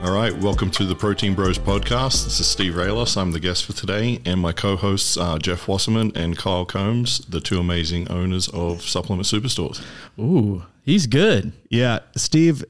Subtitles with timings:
[0.00, 2.22] All right, welcome to the Protein Bros podcast.
[2.22, 3.16] This is Steve Raylos.
[3.16, 7.40] I'm the guest for today, and my co-hosts are Jeff Wasserman and Kyle Combs, the
[7.40, 9.82] two amazing owners of Supplement Superstores.
[10.16, 11.52] Ooh, he's good.
[11.68, 12.64] Yeah, Steve,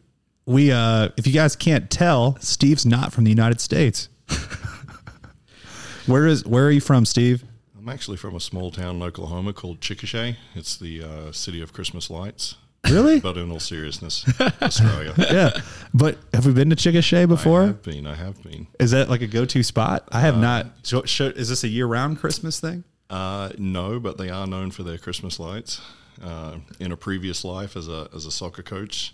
[0.46, 4.08] we uh if you guys can't tell, Steve's not from the United States.
[6.06, 7.44] where is where are you from, Steve?
[7.78, 10.36] I'm actually from a small town in Oklahoma called Chickasha.
[10.54, 12.54] It's the uh, city of Christmas lights.
[12.84, 13.20] Really?
[13.20, 14.24] But in all seriousness,
[14.62, 15.14] Australia.
[15.18, 15.50] yeah.
[15.92, 17.62] But have we been to Chickasha before?
[17.62, 18.06] I have been.
[18.06, 18.66] I have been.
[18.78, 20.08] Is that like a go-to spot?
[20.10, 20.66] I have not.
[20.84, 22.84] So, sh- is this a year-round Christmas thing?
[23.10, 25.80] Uh, no, but they are known for their Christmas lights.
[26.22, 29.12] Uh, in a previous life, as a as a soccer coach,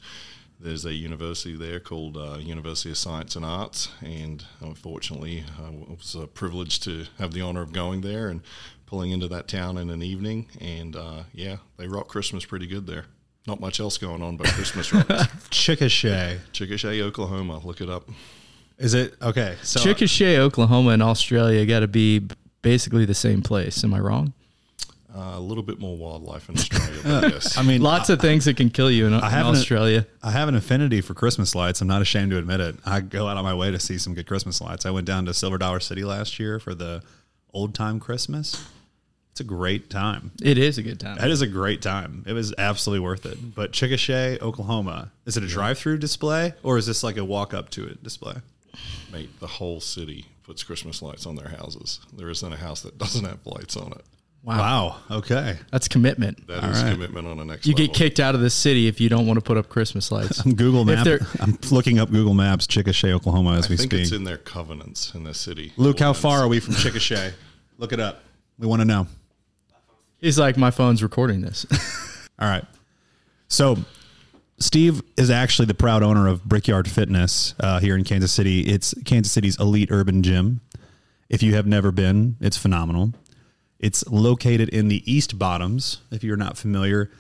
[0.59, 6.17] there's a university there called uh, University of Science and Arts, and unfortunately, I was
[6.19, 8.41] uh, privileged to have the honor of going there and
[8.87, 10.49] pulling into that town in an evening.
[10.61, 13.07] And uh, yeah, they rock Christmas pretty good there.
[13.47, 15.07] Not much else going on, but Christmas rocks.
[15.51, 16.39] Chickasha.
[16.53, 17.61] Chickasha, Oklahoma.
[17.65, 18.09] Look it up.
[18.79, 19.57] Is it okay?
[19.63, 22.27] So Chickasha, Oklahoma, and Australia got to be
[22.63, 23.85] basically the same place.
[23.85, 24.33] Am I wrong?
[25.15, 27.57] Uh, a little bit more wildlife in Australia, but yes.
[27.57, 30.07] I mean, Lots of things that can kill you in, in haven't- Australia.
[30.25, 31.81] I have an affinity for Christmas lights.
[31.81, 32.75] I'm not ashamed to admit it.
[32.85, 34.85] I go out on my way to see some good Christmas lights.
[34.87, 37.01] I went down to Silver Dollar City last year for the
[37.53, 38.67] old time Christmas.
[39.35, 40.31] It's a great time.
[40.41, 41.19] It is a good time.
[41.19, 42.23] That is a great time.
[42.25, 43.53] It was absolutely worth it.
[43.57, 47.69] But Chickasha, Oklahoma, is it a drive-through display or is this like a walk up
[47.71, 48.35] to it display?
[49.13, 51.99] Mate, the whole city puts Christmas lights on their houses.
[52.17, 54.03] There isn't a house that doesn't have lights on it.
[54.45, 54.57] Wow.
[55.11, 55.17] wow.
[55.19, 55.59] Okay.
[55.73, 56.47] That's commitment.
[56.47, 56.93] That is right.
[56.93, 57.87] commitment on the next You level.
[57.89, 60.43] get kicked out of the city if you don't want to put up Christmas lights.
[60.43, 61.05] Google If Map.
[61.05, 64.03] they're- I'm looking up Google Maps, Chickasha, Oklahoma, as I we think speak.
[64.03, 65.73] it's in their covenants in the city.
[65.77, 67.33] Luke, how far are we from Chickasha?
[67.79, 68.21] Look it up.
[68.61, 69.09] We want to know.
[70.25, 71.67] He's like, my phone's recording this.
[72.39, 72.65] All right.
[73.49, 73.77] So,
[74.59, 78.61] Steve is actually the proud owner of Brickyard Fitness uh, here in Kansas City.
[78.61, 80.63] It's Kansas City's elite urban gym.
[81.29, 83.13] If you have never been, it's phenomenal.
[83.79, 86.01] It's located in the East Bottoms.
[86.11, 87.11] If you're not familiar,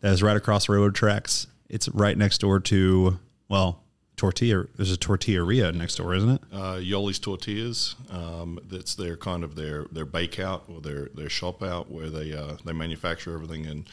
[0.00, 1.46] that is right across railroad tracks.
[1.68, 3.83] It's right next door to, well,
[4.16, 4.66] Tortilla.
[4.76, 6.40] There's a Tortilleria next door, isn't it?
[6.52, 7.96] Uh, Yoli's Tortillas.
[8.10, 12.10] Um, that's their kind of their their bake out or their their shop out where
[12.10, 13.88] they uh, they manufacture everything and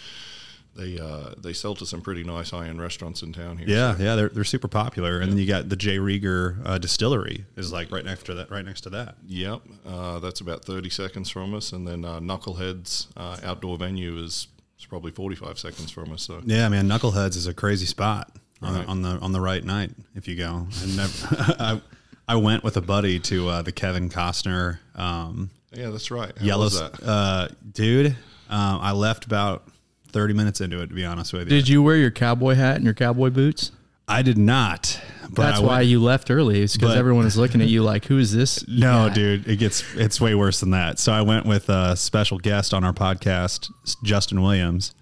[0.76, 3.68] they uh, they sell to some pretty nice high end restaurants in town here.
[3.68, 5.20] Yeah, yeah, they're they're super popular.
[5.20, 5.98] And then you got the J.
[5.98, 8.50] Rieger uh, Distillery is like right next to that.
[8.50, 9.16] Right next to that.
[9.28, 14.18] Yep, uh, that's about thirty seconds from us, and then uh, Knuckleheads uh, outdoor venue
[14.24, 14.48] is,
[14.80, 16.24] is probably forty five seconds from us.
[16.24, 18.88] So Yeah, man, Knuckleheads is a crazy spot on, Right.
[18.88, 20.68] on the on the right night if you go.
[20.82, 21.28] I never,
[21.60, 21.82] I,
[22.28, 26.38] I went with a buddy to uh, the Kevin Costner um, yeah, that's right.
[26.38, 27.02] How Yellow was that?
[27.04, 28.08] uh, dude.
[28.50, 29.64] Um, I left about
[30.10, 30.88] thirty minutes into it.
[30.88, 33.72] To be honest with you, Did you wear your cowboy hat and your cowboy boots?
[34.08, 35.00] I did not.
[35.34, 36.62] But That's I why went- you left early.
[36.62, 38.66] It's because everyone is looking at you like, who is this?
[38.68, 39.14] No, guy?
[39.14, 41.00] dude, it gets it's way worse than that.
[41.00, 43.70] So I went with a special guest on our podcast,
[44.04, 44.94] Justin Williams,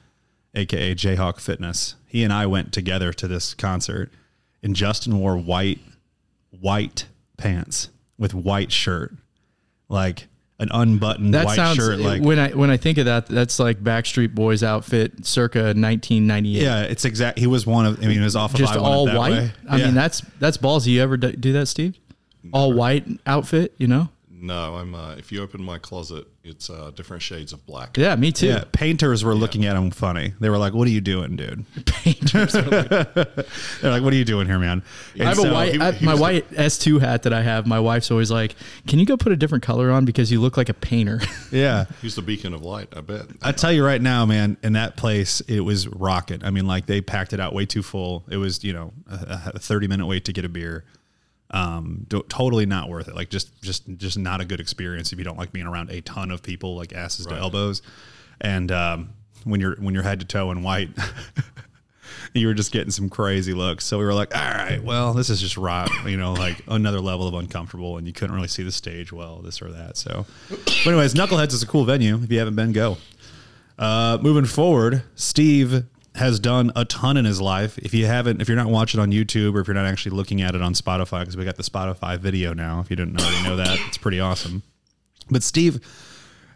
[0.53, 1.95] aka Jayhawk Fitness.
[2.09, 4.11] He and I went together to this concert,
[4.63, 5.79] and Justin wore white
[6.59, 7.05] white
[7.37, 9.13] pants with white shirt,
[9.87, 10.27] like
[10.59, 11.99] an unbuttoned That white sounds shirt.
[11.99, 16.61] Like when I when I think of that, that's like Backstreet Boys outfit, circa 1998.
[16.63, 17.39] yeah, it's exact.
[17.39, 18.03] He was one of.
[18.03, 19.31] I mean, it was off of just I Want It all white.
[19.31, 19.51] Way.
[19.69, 19.85] I Yeah.
[19.85, 20.87] mean, that's that's ballsy.
[20.87, 21.95] You ever do do that, Steve?
[22.51, 24.09] All white outfit, you know?
[24.41, 24.95] No, I'm.
[24.95, 27.97] Uh, if you open my closet, it's uh, different shades of black.
[27.97, 28.47] Yeah, me too.
[28.47, 28.63] yeah.
[28.71, 30.33] Painters were looking at him funny.
[30.39, 32.53] They were like, "What are you doing, dude?" Painters.
[32.53, 34.83] They're like, "What are you doing here, man?"
[35.19, 37.67] I have a white, he- I- he my white S2 hat that I have.
[37.67, 38.55] My wife's always like,
[38.87, 41.19] "Can you go put a different color on because you look like a painter?"
[41.51, 41.85] Yeah.
[42.01, 42.89] He's the beacon of light.
[42.95, 43.23] I bet.
[43.41, 46.43] I tell you right now, man, in that place, it was rocket.
[46.43, 48.23] I mean, like they packed it out way too full.
[48.29, 50.85] It was, you know, a, a 30 minute wait to get a beer.
[51.51, 53.15] Um, do, totally not worth it.
[53.15, 56.01] Like just, just, just not a good experience if you don't like being around a
[56.01, 57.81] ton of people, like asses to elbows.
[58.39, 59.09] And, um,
[59.45, 60.89] when you're, when you're head to toe in white,
[62.33, 63.85] you were just getting some crazy looks.
[63.85, 66.99] So we were like, all right, well, this is just right, you know, like another
[66.99, 69.97] level of uncomfortable, and you couldn't really see the stage well, this or that.
[69.97, 72.15] So, but anyways, Knuckleheads is a cool venue.
[72.21, 72.97] If you haven't been, go.
[73.77, 77.77] Uh, moving forward, Steve has done a ton in his life.
[77.77, 80.41] If you haven't, if you're not watching on YouTube or if you're not actually looking
[80.41, 82.79] at it on Spotify, because we got the Spotify video now.
[82.79, 84.63] If you didn't already know that, it's pretty awesome.
[85.29, 85.79] But Steve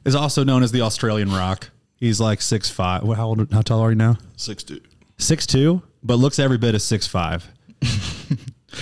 [0.05, 1.69] is also known as the Australian Rock.
[1.95, 3.03] He's like six five.
[3.03, 3.51] How old?
[3.53, 4.17] How tall are you now?
[4.35, 4.81] Six two.
[5.17, 7.47] Six two, but looks every bit as six five.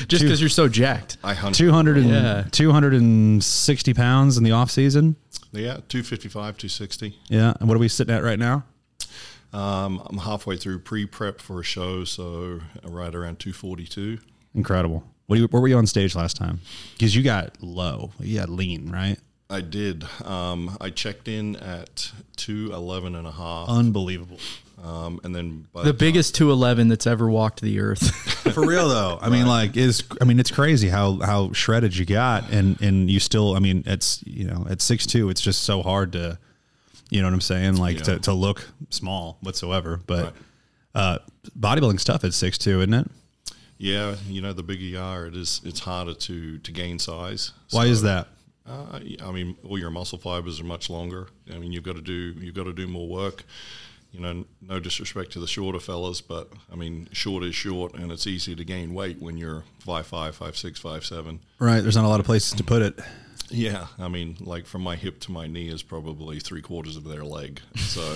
[0.07, 1.17] Just because you're so jacked.
[1.21, 1.53] I hunt.
[1.55, 2.45] 200 and, Yeah.
[2.51, 5.17] 260 pounds in the off season.
[5.51, 7.19] Yeah, two fifty five, two sixty.
[7.27, 7.53] Yeah.
[7.59, 8.63] And what are we sitting at right now?
[9.53, 14.19] Um, I'm halfway through pre prep for a show, so right around two forty two.
[14.55, 15.03] Incredible.
[15.27, 16.59] What do you, where were you on stage last time?
[16.93, 19.17] Because you got low, you got lean, right?
[19.49, 20.05] I did.
[20.25, 23.67] Um, I checked in at 211 and a half.
[23.67, 24.39] Unbelievable.
[24.81, 28.09] Um, and then by The time- biggest 211 that's ever walked the earth.
[28.53, 32.05] For real though, I mean, like, is I mean, it's crazy how how shredded you
[32.05, 35.61] got, and and you still, I mean, it's you know, at six two, it's just
[35.63, 36.39] so hard to,
[37.11, 38.03] you know what I'm saying, like Yeah.
[38.15, 39.99] to, to look small whatsoever.
[40.07, 40.33] But Right.
[40.95, 41.17] uh,
[41.59, 43.07] bodybuilding stuff at six two, isn't it?
[43.77, 47.51] Yeah, you know, the bigger you are, it is it's harder to to gain size.
[47.71, 48.27] Why is that?
[48.67, 51.27] Uh, I mean, all your muscle fibers are much longer.
[51.53, 53.43] I mean, you've got to do you've got to do more work.
[54.13, 58.11] You know, no disrespect to the shorter fellas, but I mean, short is short, and
[58.11, 61.39] it's easy to gain weight when you're five five, five six, five seven.
[61.59, 61.79] Right.
[61.81, 62.99] There's not a lot of places to put it.
[63.51, 67.03] Yeah, I mean, like from my hip to my knee is probably three quarters of
[67.03, 67.61] their leg.
[67.77, 68.15] So,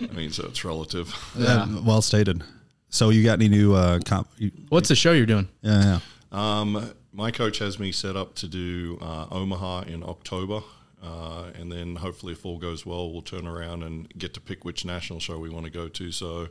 [0.00, 1.14] I mean, so it's relative.
[1.36, 1.66] Yeah.
[1.84, 2.42] well stated.
[2.88, 4.28] So you got any new uh, comp?
[4.68, 5.48] What's the show you're doing?
[5.62, 6.00] yeah, yeah.
[6.32, 10.60] Um, my coach has me set up to do uh, Omaha in October,
[11.02, 14.64] uh, and then hopefully, if all goes well, we'll turn around and get to pick
[14.64, 16.12] which national show we want to go to.
[16.12, 16.48] So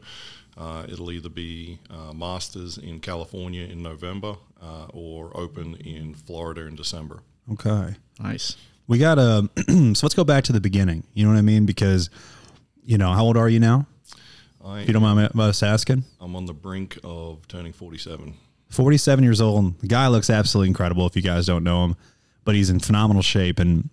[0.57, 6.61] uh, it'll either be uh, Masters in California in November uh, or Open in Florida
[6.65, 7.19] in December.
[7.53, 7.95] Okay.
[8.19, 8.55] Nice.
[8.87, 9.49] We got to,
[9.95, 11.03] so let's go back to the beginning.
[11.13, 11.65] You know what I mean?
[11.65, 12.09] Because,
[12.83, 13.85] you know, how old are you now?
[14.65, 16.03] I, If you don't mind me- uh, us asking.
[16.19, 18.33] I'm on the brink of turning 47.
[18.69, 19.79] 47 years old.
[19.79, 21.95] The guy looks absolutely incredible if you guys don't know him,
[22.45, 23.59] but he's in phenomenal shape.
[23.59, 23.89] And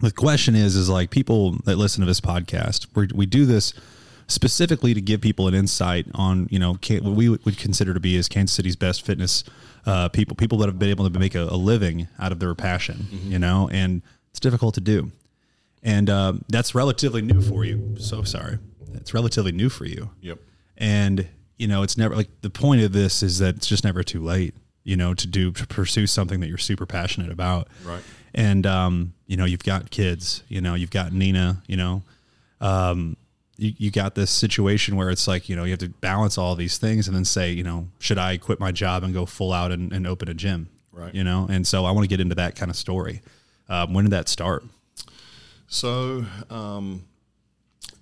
[0.00, 3.72] the question is, is like people that listen to this podcast, we we do this
[4.26, 8.16] specifically to give people an insight on, you know, what we would consider to be
[8.16, 9.44] as Kansas City's best fitness
[9.86, 12.54] uh, people, people that have been able to make a, a living out of their
[12.54, 15.10] passion, you know, and it's difficult to do.
[15.82, 17.96] And uh, that's relatively new for you.
[17.98, 18.58] So sorry.
[18.94, 20.38] It's relatively new for you Yep.
[20.76, 21.26] and
[21.58, 24.22] you know it's never like the point of this is that it's just never too
[24.22, 24.54] late
[24.84, 28.02] you know to do to pursue something that you're super passionate about Right.
[28.34, 32.02] and um you know you've got kids you know you've got nina you know
[32.60, 33.16] um
[33.62, 36.54] you, you got this situation where it's like you know you have to balance all
[36.56, 39.52] these things and then say you know should i quit my job and go full
[39.52, 41.14] out and, and open a gym Right.
[41.14, 43.22] you know and so i want to get into that kind of story
[43.68, 44.64] um, when did that start
[45.68, 47.04] So, um,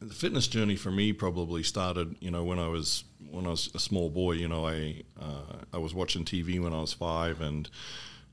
[0.00, 3.70] the fitness journey for me probably started, you know, when I was when I was
[3.74, 4.32] a small boy.
[4.32, 7.68] You know, I uh, I was watching TV when I was five, and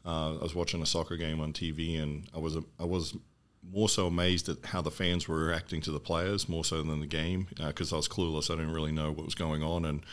[0.05, 3.15] uh, I was watching a soccer game on TV, and I was I was
[3.71, 6.99] more so amazed at how the fans were reacting to the players more so than
[6.99, 8.49] the game because I was clueless.
[8.51, 10.05] I didn't really know what was going on, and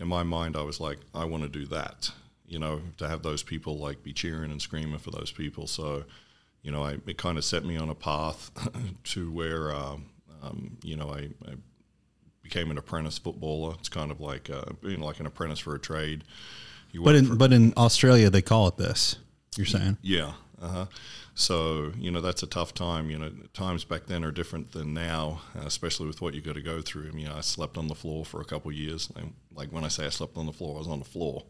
[0.00, 2.10] in my mind, I was like, I want to do that.
[2.46, 5.66] You know, to have those people like be cheering and screaming for those people.
[5.66, 6.04] So,
[6.62, 8.50] you know, I, it kind of set me on a path
[9.04, 10.06] to where, um,
[10.42, 11.54] um, you know, I, I
[12.42, 13.74] became an apprentice footballer.
[13.78, 16.24] It's kind of like uh, being like an apprentice for a trade.
[16.92, 19.16] You but in for- but in australia they call it this
[19.56, 20.32] you're saying yeah.
[20.62, 20.86] Uh-huh.
[21.34, 23.10] So, you know, that's a tough time.
[23.10, 26.54] You know, times back then are different than now, uh, especially with what you got
[26.54, 27.08] to go through.
[27.08, 29.10] I mean, I slept on the floor for a couple of years.
[29.16, 31.44] And, like when I say I slept on the floor, I was on the floor.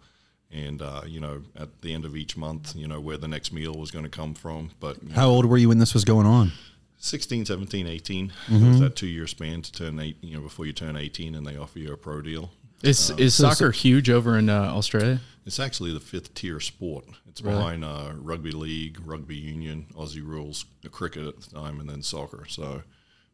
[0.50, 3.52] And, uh, you know, at the end of each month, you know, where the next
[3.52, 4.70] meal was going to come from.
[4.80, 6.52] But you know, how old were you when this was going on
[6.98, 8.64] 16, 17, 18, Mm-hmm.
[8.64, 11.34] it was that two year span to turn eight, you know, before you turn 18
[11.34, 12.50] and they offer you a pro deal.
[12.82, 15.20] Is is so- soccer huge over in uh, Australia?
[15.44, 17.04] It's actually the fifth tier sport.
[17.28, 17.56] It's Really?
[17.56, 22.44] behind uh, rugby league, rugby union, Aussie rules, cricket at the time, and then soccer.
[22.48, 22.82] So,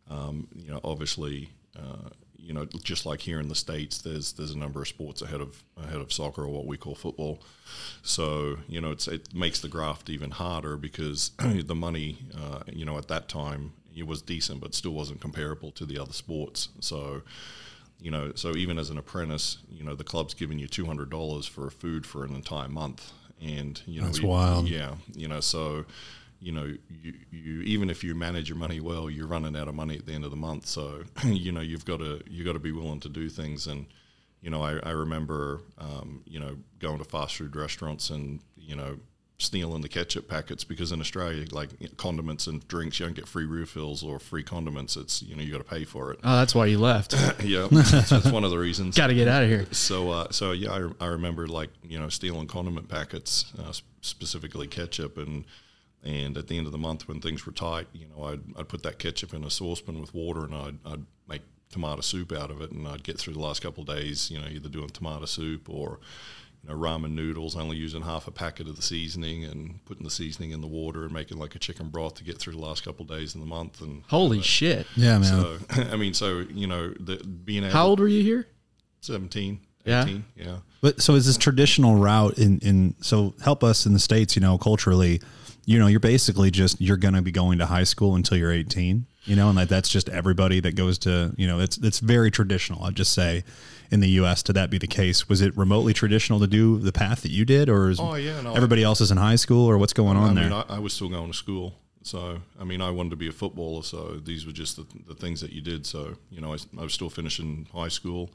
[0.08, 2.08] um, you know, obviously, uh,
[2.38, 5.42] you know, just like here in the states, there's there's a number of sports ahead
[5.42, 7.42] of ahead of soccer or what we call football.
[8.02, 12.86] So, you know, it's it makes the graft even harder because the money, uh, you
[12.86, 16.68] know, at that time it was decent, but still wasn't comparable to the other sports.
[16.80, 17.20] So
[18.00, 21.10] you know, so even as an apprentice, you know, the club's giving you two hundred
[21.10, 23.12] dollars for food for an entire month,
[23.42, 24.68] and you know, That's you- wild.
[24.68, 25.84] Yeah, you know, so
[26.40, 29.74] you know, you, you even if you manage your money well, you're running out of
[29.74, 30.66] money at the end of the month.
[30.66, 33.86] So you know, you've got to you got to be willing to do things, and
[34.40, 38.76] you know, I, I remember, um, you know, going to fast food restaurants and you
[38.76, 38.98] know.
[39.40, 43.46] Stealing the ketchup packets because in Australia, like condiments and drinks, you don't get free
[43.46, 44.96] refills or free condiments.
[44.96, 46.18] It's you know you got to pay for it.
[46.24, 47.14] Oh, that's why you left.
[47.44, 48.96] yeah, that's, that's one of the reasons.
[48.96, 49.66] Got to get out of here.
[49.70, 54.66] So, uh, so yeah, I, I remember like you know stealing condiment packets, uh, specifically
[54.66, 55.44] ketchup, and
[56.02, 58.68] and at the end of the month when things were tight, you know, I'd, I'd
[58.68, 62.50] put that ketchup in a saucepan with water, and I'd, I'd make tomato soup out
[62.50, 64.88] of it, and I'd get through the last couple of days, you know, either doing
[64.88, 66.00] tomato soup or
[66.62, 70.10] you know ramen noodles, only using half a packet of the seasoning and putting the
[70.10, 72.84] seasoning in the water and making like a chicken broth to get through the last
[72.84, 74.86] couple of days in the month, and Holy shit!
[74.96, 75.58] yeah man so
[75.92, 78.46] I mean, so you know, the, being able How old were you here?
[79.00, 80.02] 17, Yeah.
[80.02, 80.56] 18, yeah.
[80.80, 84.40] But so is this traditional route in in so help us in the states, you
[84.40, 85.20] know, culturally,
[85.66, 88.52] you know, you're basically just you're going to be going to high school until you're
[88.52, 91.98] 18, you know, and like that's just everybody that goes to, you know, it's it's
[92.00, 92.82] very traditional.
[92.84, 93.44] I'd just say
[93.90, 95.28] in the US to that be the case.
[95.28, 98.40] Was it remotely traditional to do the path that you did or is Oh, yeah,
[98.40, 100.50] no, everybody else is in high school or what's going on I there?
[100.50, 101.74] mean, I, I was still going to school.
[102.02, 103.82] So, I mean, I wanted to be a footballer.
[103.82, 105.84] So, these were just the, the things that you did.
[105.84, 108.30] So, you know, I, I was still finishing high school.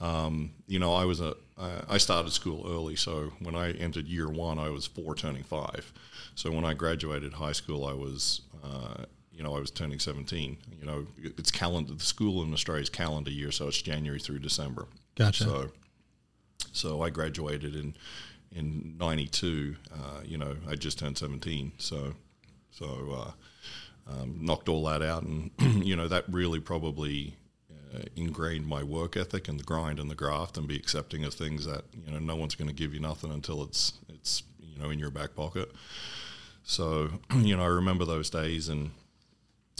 [0.00, 2.94] Um, you know, I was a, I, I started school early.
[2.94, 5.92] So, when I entered year one, I was four turning five.
[6.36, 9.04] So, when I graduated high school, I was, uh,
[9.38, 10.58] you know, I was turning 17.
[10.80, 13.52] You know, it's calendar, the school in Australia is calendar year.
[13.52, 14.86] So, it's January through December.
[15.14, 15.44] Gotcha.
[15.44, 15.70] So,
[16.72, 17.94] so I graduated in
[18.50, 19.76] in '92.
[19.92, 21.72] Uh, you know, I just turned 17.
[21.78, 22.14] So,
[22.72, 23.34] so
[24.08, 25.52] uh, um, knocked all that out, and
[25.84, 27.36] you know that really probably
[27.94, 31.32] uh, ingrained my work ethic and the grind and the graft, and be accepting of
[31.32, 34.78] things that you know no one's going to give you nothing until it's it's you
[34.82, 35.70] know in your back pocket.
[36.64, 38.90] So, you know, I remember those days and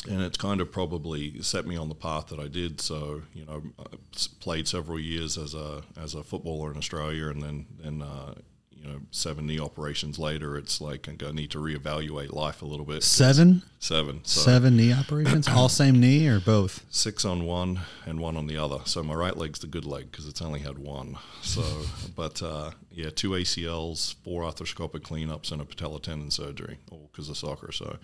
[0.06, 2.80] and it's kind of probably set me on the path that I did.
[2.80, 3.96] So you know, I
[4.40, 8.34] played several years as a as a footballer in Australia, and then then uh,
[8.70, 12.86] you know seven knee operations later, it's like I need to reevaluate life a little
[12.86, 13.02] bit.
[13.02, 16.84] Seven, Seven, so seven knee operations, all same knee or both?
[16.90, 18.78] six on one and one on the other.
[18.84, 21.16] So my right leg's the good leg because it's only had one.
[21.42, 21.62] So,
[22.16, 27.28] but uh, yeah, two ACLs, four arthroscopic cleanups, and a patella tendon surgery, all because
[27.28, 27.72] of soccer.
[27.72, 27.98] So,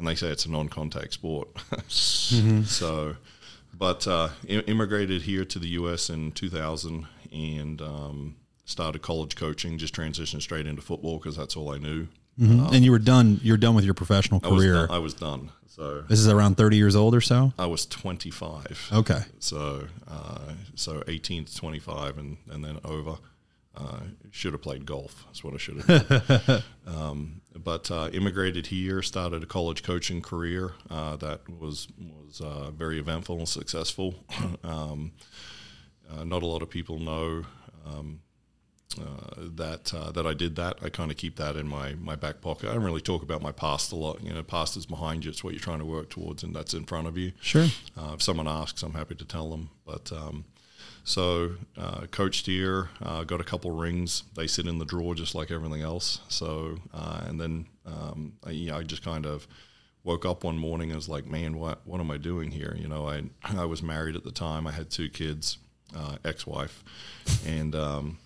[0.00, 1.48] and they say it's a non-contact sport.
[1.88, 3.16] So,
[3.72, 6.10] but uh, i- immigrated here to the U.S.
[6.10, 9.78] in 2000 and um, started college coaching.
[9.78, 12.08] Just transitioned straight into football because that's all I knew.
[12.38, 13.40] and you were done.
[13.42, 14.72] You're done with your professional I was, career.
[14.74, 15.50] done, I was done.
[15.68, 17.52] So this is around 30 years old or so.
[17.58, 18.88] I was 25.
[18.92, 19.20] Okay.
[19.38, 23.16] So, uh, so 18 to 25, and, and then over.
[23.76, 24.00] Uh,
[24.32, 25.24] should have played golf.
[25.26, 26.62] That's what I should have done.
[26.86, 32.70] um, but uh, immigrated here, started a college coaching career uh, that was was uh,
[32.72, 34.16] very eventful and successful.
[34.64, 35.12] um,
[36.10, 37.44] uh, not a lot of people know
[37.86, 38.20] um,
[38.98, 40.78] uh, that uh, that I did that.
[40.82, 42.70] I kind of keep that in my, my back pocket.
[42.70, 44.22] I don't really talk about my past a lot.
[44.22, 45.30] You know, past is behind you.
[45.30, 47.32] It's what you're trying to work towards, and that's in front of you.
[47.40, 47.68] Sure.
[47.96, 49.70] Uh, if someone asks, I'm happy to tell them.
[49.86, 50.44] But um,
[51.04, 54.24] so uh, coached here, uh, got a couple rings.
[54.36, 56.20] They sit in the drawer just like everything else.
[56.28, 59.46] So uh, and then um, I, you know, I just kind of
[60.04, 62.76] woke up one morning and was like, man, what what am I doing here?
[62.78, 64.66] You know, I I was married at the time.
[64.66, 65.58] I had two kids,
[65.96, 66.84] uh, ex-wife,
[67.46, 68.18] and um,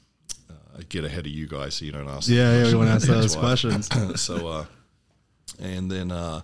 [0.51, 2.29] uh, get ahead of you guys so you don't ask.
[2.29, 3.89] Yeah, yeah, we want to ask those questions.
[4.21, 4.65] so uh,
[5.61, 6.43] and then uh,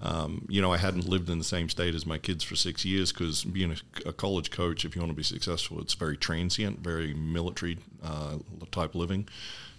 [0.00, 2.84] um, you know I hadn't lived in the same state as my kids for six
[2.84, 6.16] years because being a, a college coach, if you want to be successful, it's very
[6.16, 8.38] transient, very military uh,
[8.70, 9.28] type living.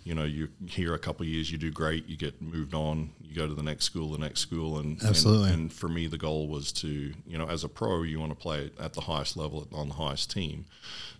[0.05, 3.11] You know, you here a couple of years, you do great, you get moved on,
[3.21, 5.51] you go to the next school, the next school, and Absolutely.
[5.51, 8.31] And, and for me, the goal was to, you know, as a pro, you want
[8.31, 10.65] to play at the highest level on the highest team.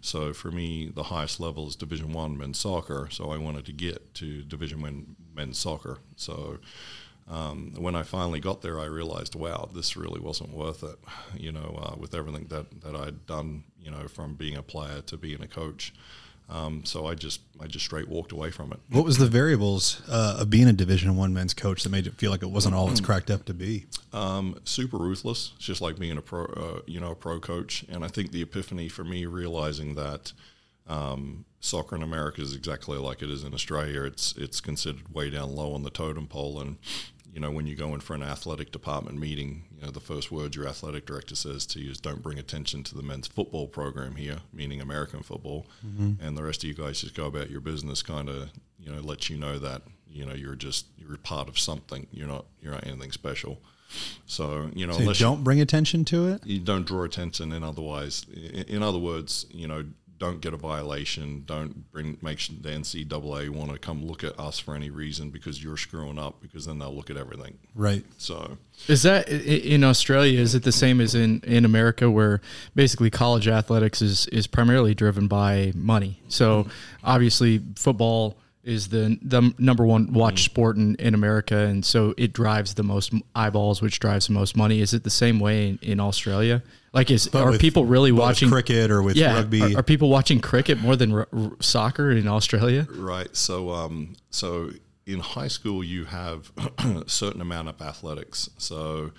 [0.02, 3.10] So for me, the highest level is Division One men's soccer.
[3.12, 6.00] So I wanted to get to Division One men's soccer.
[6.16, 6.60] So
[7.30, 10.98] um, when I finally got there, I realized, wow, this really wasn't worth it.
[11.38, 15.02] You know, uh, with everything that that I'd done, you know, from being a player
[15.02, 15.94] to being a coach.
[16.50, 18.80] Um, so I just I just straight walked away from it.
[18.90, 22.16] What was the variables uh, of being a Division One men's coach that made it
[22.16, 23.86] feel like it wasn't all it's cracked up to be?
[24.12, 25.52] Um, super ruthless.
[25.58, 27.86] It's just like being a pro, uh, you know, a pro coach.
[27.90, 30.34] And I think the epiphany for me realizing that
[30.88, 34.04] um, soccer in America is exactly like it is in Australia.
[34.04, 36.78] It's it's considered way down low on the totem pole, and
[37.34, 40.32] you know when you go in for an athletic department meeting, you know the first
[40.32, 43.68] word your athletic director says to you is "Don't bring attention to the men's football
[43.68, 46.24] program here," meaning American football, mm-hmm.
[46.26, 48.02] and the rest of you guys just go about your business.
[48.02, 51.60] Kind of you know let you know that you know you're just you're part of
[51.60, 52.08] something.
[52.12, 53.62] You're not you're not anything special.
[54.26, 56.46] So you know So you don't bring attention to it.
[56.46, 59.86] you don't draw attention and otherwise in, in other words you know
[60.20, 64.60] don't get a violation don't bring make the ncaa want to come look at us
[64.60, 68.04] for any reason because you're screwing up because then they'll look at everything Right.
[68.18, 68.58] so
[68.88, 70.40] Is that in Australia?
[70.40, 72.42] Is it the same as in, in America, where
[72.76, 76.22] basically college athletics is is primarily driven by money?
[76.28, 76.68] So
[77.04, 80.46] obviously, football is the the number one watch mm.
[80.46, 84.58] sport in, in America, and so it drives the most eyeballs, which drives the most
[84.58, 84.82] money.
[84.82, 86.62] Is it the same way in, in Australia?
[86.92, 89.76] Like, is are with- people really watching cricket or with yeah, rugby?
[89.76, 92.88] Are, are people watching cricket more than r- r- soccer in Australia?
[92.96, 94.72] right so um so
[95.06, 99.12] in high school you have a certain amount of athletics so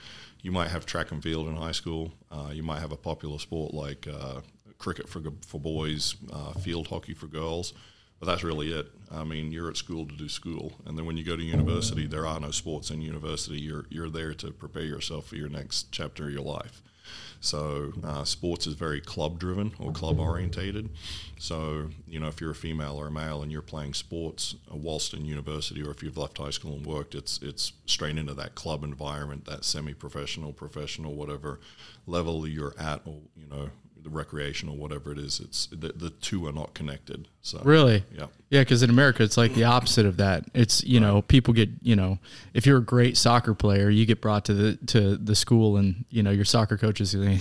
[0.43, 3.39] you might have track and field in high school uh, you might have a popular
[3.39, 4.41] sport like uh,
[4.81, 7.73] cricket for for boys, uh, field hockey for girls.
[8.19, 8.87] But that's really it.
[9.11, 12.07] I mean, you're at school to do school, and then when you go to university,
[12.07, 13.59] there are no sports in university.
[13.61, 16.83] You're you're there to prepare yourself for your next chapter of your life.
[17.40, 20.90] So uh, sports is very club driven or club orientated.
[21.38, 24.76] So you know if you're a female or a male and you're playing sports uh,
[24.76, 28.35] whilst in university, or if you've left high school and worked, it's it's straight into
[28.35, 31.61] that club environment, that semi-professional, professional, whatever
[32.06, 33.70] level you're at, or you know
[34.02, 35.40] the recreational, whatever it is.
[35.40, 37.28] It's the, the two are not connected.
[37.42, 38.04] So Really?
[38.16, 38.26] yeah.
[38.50, 40.45] Yeah, because in America, it's like the opposite of that.
[40.54, 42.19] It's you know people get you know
[42.52, 46.04] if you're a great soccer player, you get brought to the to the school, and
[46.11, 47.38] you know your soccer coach is the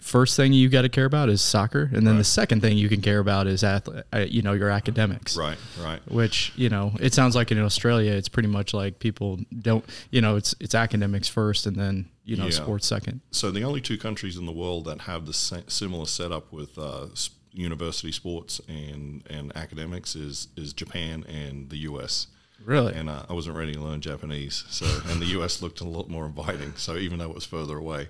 [0.00, 2.88] first thing you got to care about is soccer, and then the second thing you
[2.88, 5.36] can care about is athlete, uh, you know your academics.
[5.36, 6.00] Right, right.
[6.10, 10.22] Which you know it sounds like in Australia, it's pretty much like people don't you
[10.22, 12.50] know it's it's academics first, and then you know Yeah.
[12.62, 13.20] sports second.
[13.30, 16.76] So the only two countries in the world that have the sa- similar setup with
[16.78, 17.06] uh,
[17.52, 22.26] university sports and, and academics is is Japan and the U.S.
[22.64, 22.92] Really?
[22.94, 25.62] And uh, I wasn't ready to learn Japanese, so and the U.S.
[25.62, 26.74] looked a lot more inviting.
[26.76, 28.08] So even though it was further away,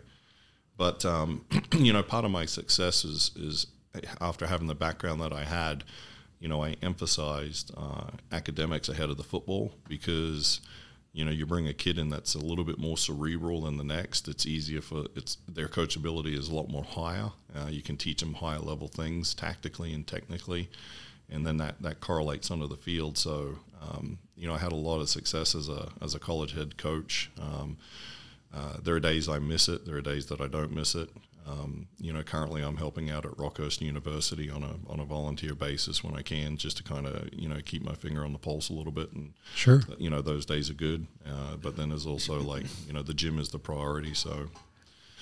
[0.76, 1.44] but um,
[1.86, 3.66] you know, part of my success is is
[4.20, 5.84] after having the background that I had,
[6.40, 10.60] you know, I emphasized uh, academics ahead of the football because
[11.18, 13.82] you know you bring a kid in that's a little bit more cerebral than the
[13.82, 14.28] next.
[14.28, 17.32] It's easier for it's their coachability is a lot more higher.
[17.52, 20.70] Uh, you can teach them higher level things tactically and technically,
[21.28, 23.18] and then that that correlates onto the field.
[23.18, 26.54] So um, you know, I had a lot of success as a as a college
[26.54, 27.32] head coach.
[27.40, 27.78] Um,
[28.54, 29.86] uh, there are days I miss it.
[29.86, 31.10] There are days that I don't miss it.
[31.48, 35.54] Um, you know, currently I'm helping out at Rockhurst University on a on a volunteer
[35.54, 38.38] basis when I can, just to kind of you know keep my finger on the
[38.38, 39.12] pulse a little bit.
[39.12, 39.80] And Sure.
[39.98, 41.06] you know, those days are good.
[41.26, 44.12] Uh, but then there's also like you know the gym is the priority.
[44.14, 44.50] So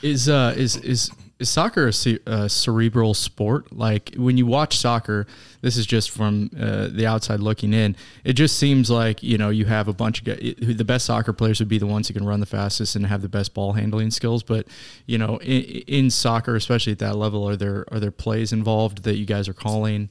[0.02, 3.72] Is uh is is is soccer a, ce- a cerebral sport?
[3.72, 5.26] Like when you watch soccer,
[5.60, 7.96] this is just from uh, the outside looking in.
[8.24, 10.54] It just seems like you know you have a bunch of guys.
[10.58, 13.22] The best soccer players would be the ones who can run the fastest and have
[13.22, 14.42] the best ball handling skills.
[14.42, 14.66] But
[15.06, 19.02] you know, in, in soccer, especially at that level, are there are there plays involved
[19.04, 20.10] that you guys are calling?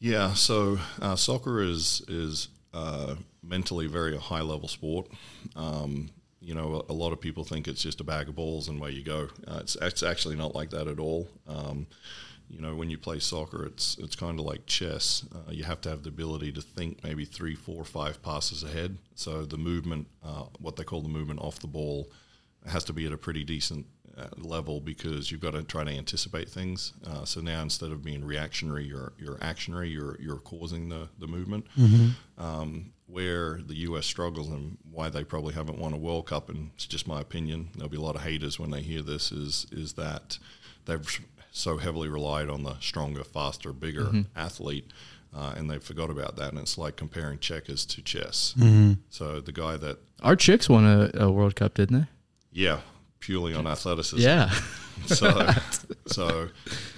[0.00, 5.06] Yeah, so uh, soccer is is uh, mentally very high level sport.
[5.56, 6.10] Um,
[6.44, 8.90] you know, a, lot of people think it's just a bag of balls and away
[8.90, 9.28] you go.
[9.48, 11.28] Uh, it's it's actually not like that at all.
[11.48, 11.86] Um,
[12.48, 15.24] you know, when you play soccer, it's it's kind of like chess.
[15.34, 18.98] Uh, you have to have the ability to think maybe three, four, five passes ahead.
[19.14, 22.10] So the movement, uh, what they call the movement off the ball,
[22.66, 25.90] has to be at a pretty decent uh, level because you've got to try to
[25.90, 26.92] anticipate things.
[27.06, 29.90] Uh, so now instead of being reactionary, you're you're actionary.
[29.90, 31.66] You're you're causing the the movement.
[32.38, 34.06] Um, where the U.S.
[34.06, 37.68] struggles and why they probably haven't won a World Cup, and it's just my opinion.
[37.74, 39.30] There'll be a lot of haters when they hear this.
[39.30, 40.38] Is is that
[40.86, 41.06] they've
[41.52, 44.90] so heavily relied on the stronger, faster, bigger athlete.
[45.36, 48.54] Uh, and they forgot about that, and it's like comparing checkers to chess.
[49.10, 52.06] So the guy that, Our chicks won a, a World Cup, didn't they?
[52.52, 52.80] yeah,
[53.20, 54.50] purely on athleticism, Yeah.
[55.06, 55.50] so,
[56.06, 56.48] so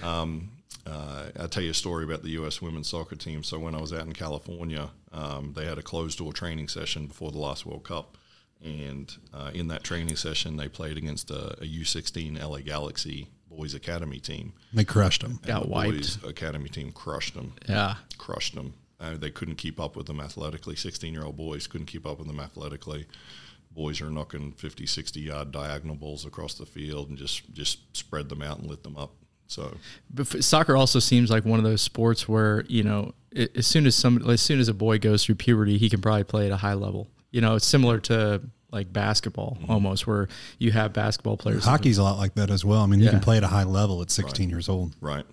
[0.03, 0.51] um,
[0.87, 2.61] uh, I'll tell you a story about the U.S.
[2.61, 3.43] women's soccer team.
[3.43, 7.07] So when I was out in California, um, they had a closed door training session
[7.07, 8.17] before the last World Cup,
[8.63, 13.73] and uh, in that training session, they played against a, a U16 LA Galaxy boys
[13.73, 14.53] academy team.
[14.73, 15.39] They crushed them.
[15.43, 15.91] And Got the wiped.
[15.97, 17.53] boys academy team crushed them.
[17.67, 17.95] Yeah.
[18.17, 18.73] crushed them.
[18.99, 20.75] Uh, they couldn't keep up with them athletically.
[20.75, 23.05] 16 year old boys couldn't keep up with them athletically.
[23.71, 28.29] Boys are knocking 50, 60 yard diagonal balls across the field and just, just spread
[28.29, 29.13] them out and lit them up.
[29.47, 29.77] So,
[30.13, 33.65] But f- soccer also seems like one of those sports where you know i- as
[33.67, 36.45] soon as some as soon as a boy goes through puberty, he can probably play
[36.47, 37.07] at a high level.
[37.31, 40.27] You know, it's similar to like basketball almost, where
[40.59, 41.63] you have basketball players.
[41.63, 42.81] Hockey's a lot like that as well.
[42.81, 44.93] I mean, you can play at a high level at 16 years old.
[44.99, 45.25] right.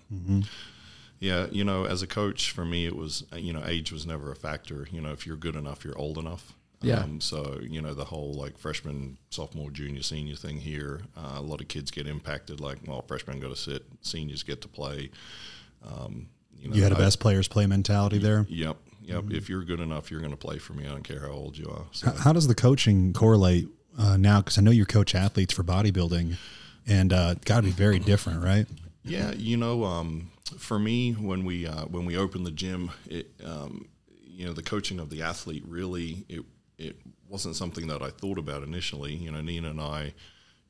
[1.19, 4.05] Yeah, you know, as a coach, for me, it was, uh, you know, age was
[4.05, 4.87] never a factor.
[4.91, 6.53] You know, if you're good enough, you're old enough.
[6.85, 6.99] Yeah.
[6.99, 11.41] Um, so, you know, the whole like freshman, sophomore, junior, senior thing here, uh, a
[11.41, 12.59] lot of kids get impacted.
[12.59, 15.09] Like, well, freshmen got to sit, seniors get to play.
[15.85, 18.45] Um, you, know, You had a I- best players play mentality there.
[18.49, 19.23] Yep, yep.
[19.23, 19.35] Mm-hmm.
[19.35, 20.85] If you're good enough, you're going to play for me.
[20.85, 21.85] I don't care how old you are.
[21.91, 23.67] So, How, how does the coaching correlate
[23.97, 24.41] uh, now?
[24.41, 26.35] Because I know you coach athletes for bodybuilding,
[26.87, 28.67] and uh, got to be very different, right?
[29.03, 33.29] yeah, you know, um, for me, when we uh, when we opened the gym, it
[33.43, 33.87] um,
[34.23, 36.43] you know the coaching of the athlete really it
[36.77, 36.97] it
[37.29, 39.15] wasn't something that I thought about initially.
[39.15, 40.13] You know, Nina and I.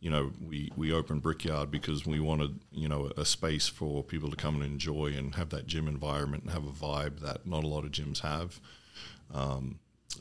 [0.01, 4.29] You know, we, we opened Brickyard because we wanted, you know, a space for people
[4.29, 7.63] to come and enjoy and have that gym environment and have a vibe that not
[7.63, 8.59] a lot of gyms have.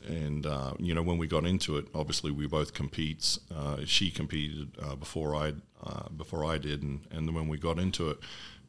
[0.07, 3.39] and uh, you know when we got into it, obviously we both competes.
[3.55, 7.79] Uh, she competed uh, before I uh, before I did, and and when we got
[7.79, 8.19] into it,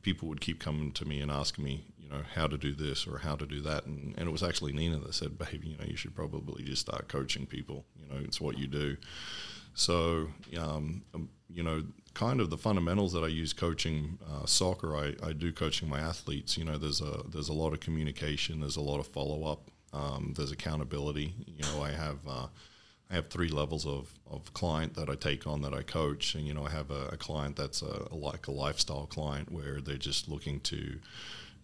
[0.01, 3.07] people would keep coming to me and asking me, you know, how to do this
[3.07, 5.77] or how to do that, and, and it was actually Nina that said, "Babe, you
[5.77, 7.85] know, you should probably just start coaching people.
[7.99, 8.97] You know, it's what you do."
[9.73, 14.95] So, um, um, you know, kind of the fundamentals that I use coaching uh, soccer,
[14.95, 16.57] I, I do coaching my athletes.
[16.57, 19.71] You know, there's a there's a lot of communication, there's a lot of follow up,
[19.91, 21.33] um, there's accountability.
[21.47, 22.47] You know, I have uh,
[23.09, 26.47] I have three levels of, of client that I take on that I coach, and
[26.47, 29.79] you know, I have a, a client that's a, a like a lifestyle client where
[29.79, 30.99] they're just looking to,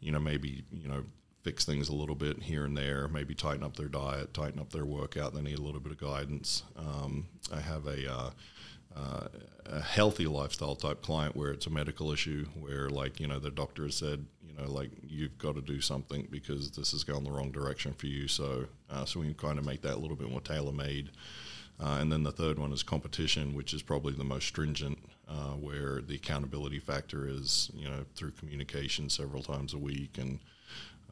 [0.02, 1.04] you know, maybe you know
[1.44, 4.72] fix things a little bit here and there, maybe tighten up their diet, tighten up
[4.72, 5.34] their workout.
[5.34, 6.64] They need a little bit of guidance.
[6.78, 8.30] Um, I have a, uh,
[8.96, 9.28] uh,
[9.66, 13.50] a healthy lifestyle type client where it's a medical issue where, like, you know, the
[13.50, 17.24] doctor has said, you know, like you've got to do something because this is going
[17.24, 18.28] the wrong direction for you.
[18.28, 21.12] So, uh, so we can kind of make that a little bit more tailor made.
[21.80, 25.00] Uh, and then the third one is competition, which is probably the most stringent,
[25.32, 30.40] uh, where the accountability factor is, you know, through communication several times a week and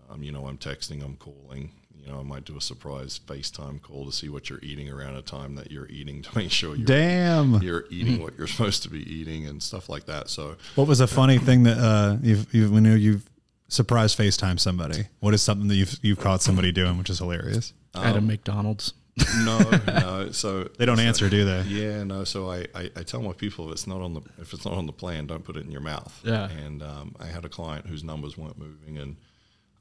[0.09, 1.71] um, you know, I'm texting, I'm calling.
[1.95, 5.15] You know, I might do a surprise FaceTime call to see what you're eating around
[5.15, 7.61] a time that you're eating to make sure you're Damn.
[7.61, 10.29] you're eating what you're supposed to be eating and stuff like that.
[10.29, 13.29] So, What was a funny thing that uh, you've, you've when you've
[13.67, 15.03] surprise FaceTime somebody?
[15.19, 17.73] What is something that you've you've caught somebody doing, which is hilarious?
[17.93, 18.93] at a McDonald's.
[19.45, 20.31] No, no.
[20.31, 21.61] So They don't so- answer, do they?
[21.63, 22.23] Yeah, no.
[22.23, 24.73] So I, I, I tell my people if it's not on the if it's not
[24.75, 26.19] on the plan, don't put it in your mouth.
[26.23, 26.49] Yeah.
[26.49, 29.17] And um, I had a client whose numbers weren't moving, and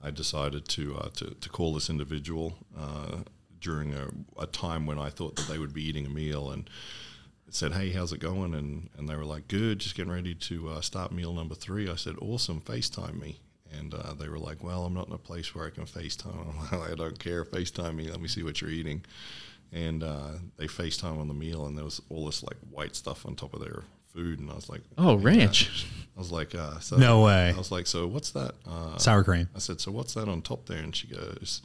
[0.02, 3.18] I decided to uh, to, to call this individual uh,
[3.60, 6.68] during a, a time when I thought that they would be eating a meal, and
[7.50, 10.68] said, "Hey, how's it going?" And and they were like, "Good, just getting ready to
[10.68, 11.88] uh, start meal number three.
[11.90, 13.40] I said, "Awesome, FaceTime me."
[13.76, 16.48] And uh, they were like, "Well, I'm not in a place where I can FaceTime."
[16.72, 17.44] I'm like, I don't care.
[17.44, 18.08] FaceTime me.
[18.10, 19.04] Let me see what you're eating.
[19.72, 23.26] And uh, they FaceTime on the meal, and there was all this like white stuff
[23.26, 23.82] on top of their
[24.14, 25.84] food, and I was like, Oh, ranch.
[26.16, 27.52] I was like, uh, so No way.
[27.54, 28.54] I was like, so what's that?
[28.66, 29.48] Uh, Sour cream.
[29.54, 30.78] I said, so what's that on top there?
[30.78, 31.60] And she goes,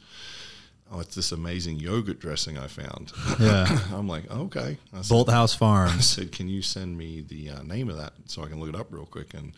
[0.92, 3.10] oh, it's this amazing yogurt dressing I found.
[3.40, 3.66] Yeah.
[3.92, 4.76] I'm like, okay.
[4.92, 6.06] I said, Bolthouse I Farms.
[6.06, 8.76] said, can you send me the uh, name of that so I can look it
[8.76, 9.32] up real quick?
[9.34, 9.54] And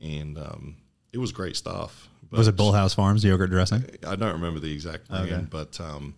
[0.00, 0.76] and um,
[1.12, 2.08] it was great stuff.
[2.30, 3.84] But Was it Bolthouse Farms yogurt dressing?
[4.06, 5.46] I don't remember the exact brand, Okay.
[5.50, 6.14] but um,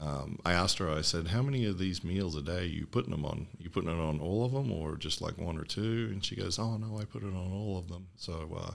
[0.00, 0.90] um, I asked her.
[0.90, 3.46] I said, "How many of these meals a day are you putting them on?
[3.58, 6.08] you putting it on all of them, or just like one or two?
[6.12, 8.72] And she goes, "Oh no, I put it on all of them." So, uh,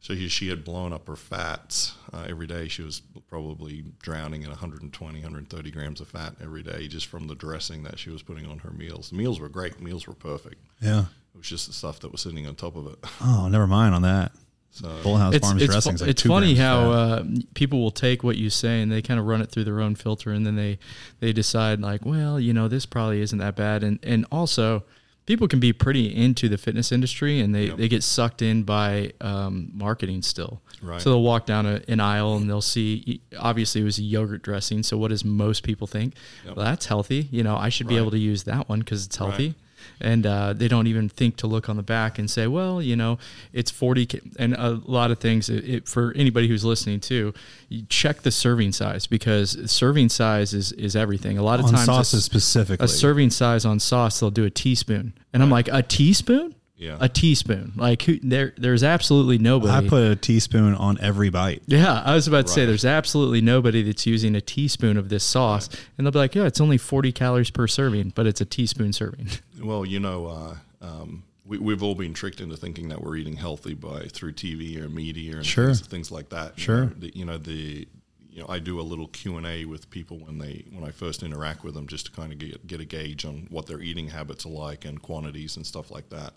[0.00, 2.68] so he, she had blown up her fats uh, every day.
[2.68, 7.34] She was probably drowning in 120, 130 grams of fat every day just from the
[7.34, 9.10] dressing that she was putting on her meals.
[9.10, 9.80] The meals were great.
[9.80, 10.64] Meals were perfect.
[10.80, 11.04] Yeah.
[11.34, 12.98] It was just the stuff that was sitting on top of it.
[13.20, 14.32] Oh, never mind on that.
[14.76, 18.22] So Bolthouse It's Farms it's, dressing's fu- like it's funny how uh, people will take
[18.22, 20.56] what you say and they kind of run it through their own filter and then
[20.56, 20.78] they
[21.20, 23.82] they decide like, well, you know, this probably isn't that bad.
[23.82, 24.84] And and also,
[25.24, 27.76] people can be pretty into the fitness industry and they, Yep.
[27.78, 30.60] they get sucked in by um, marketing still.
[30.82, 31.00] Right.
[31.00, 33.20] So they'll walk down a, an aisle and they'll see.
[33.38, 34.82] Obviously, it was a yogurt dressing.
[34.82, 36.14] So what does most people think?
[36.44, 36.56] Yep.
[36.56, 37.28] Well, that's healthy.
[37.30, 39.54] You know, I should be able to use that one because it's healthy Right.
[40.00, 42.96] And uh, they don't even think to look on the back and say, well, you
[42.96, 43.18] know,
[43.52, 44.06] it's 40.
[44.06, 47.32] ca- And a lot of things, it, it, for anybody who's listening too,
[47.68, 51.38] you check the serving size because serving size is, is everything.
[51.38, 52.84] A lot of on times, a- sauces specifically.
[52.84, 55.14] a serving size on sauce, they'll do a teaspoon.
[55.32, 56.54] And I'm like, a teaspoon?
[56.78, 56.98] Yeah.
[57.00, 57.72] A teaspoon.
[57.76, 59.72] Like, who, there, there's absolutely nobody.
[59.86, 61.62] I put a teaspoon on every bite.
[61.66, 65.24] Yeah, I was about to say there's absolutely nobody that's using a teaspoon of this
[65.24, 68.44] sauce, and they'll be like, "Yeah, it's only 40 calories per serving, but it's a
[68.44, 69.28] teaspoon serving."
[69.62, 73.36] Well, you know, uh, um, we, we've all been tricked into thinking that we're eating
[73.36, 75.68] healthy by through TV or media and Sure.
[75.68, 76.58] things, things like that.
[76.58, 76.84] You Sure.
[76.84, 77.88] know, the, you know the
[78.30, 80.90] you know I do a little Q and A with people when they when I
[80.90, 83.80] first interact with them just to kind of get get a gauge on what their
[83.80, 86.34] eating habits are like and quantities and stuff like that,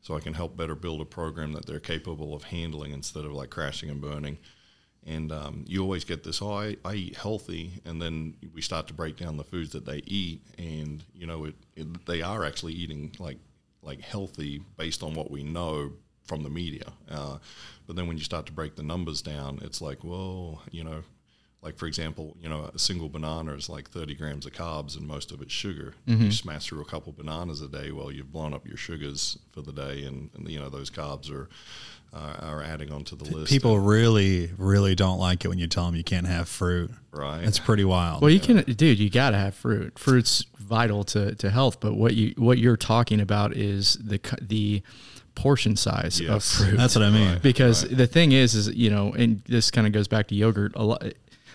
[0.00, 3.32] so I can help better build a program that they're capable of handling instead of
[3.32, 4.38] like crashing and burning.
[5.06, 8.86] And um, you always get this, oh, I, I eat healthy, and then we start
[8.88, 12.44] to break down the foods that they eat, and you know, it, it they are
[12.44, 13.38] actually eating like
[13.82, 15.92] like healthy based on what we know
[16.24, 16.92] from the media.
[17.10, 17.38] Uh,
[17.86, 21.02] but then when you start to break the numbers down, it's like, well, you know,
[21.62, 25.06] like for example, you know, a single banana is like 30 grams of carbs, and
[25.06, 25.94] most of it's sugar.
[26.06, 29.60] You smash through a couple bananas a day, well, you've blown up your sugars for
[29.62, 31.48] the day, and, and you know those carbs are
[32.12, 33.52] uh, are adding onto the list.
[33.52, 36.90] People really, really don't like it when you tell them you can't have fruit.
[37.12, 37.44] right?
[37.44, 38.22] It's pretty wild.
[38.22, 38.98] Well, you can, dude.
[38.98, 39.98] You gotta have fruit.
[39.98, 41.78] Fruit's vital to, to health.
[41.80, 44.82] But what you what you're talking about is the the
[45.34, 46.76] portion size of fruit.
[46.76, 47.32] That's what I mean.
[47.32, 47.42] Right.
[47.42, 50.72] because the thing is, is you know, and this kind of goes back to yogurt.
[50.74, 51.04] A lot,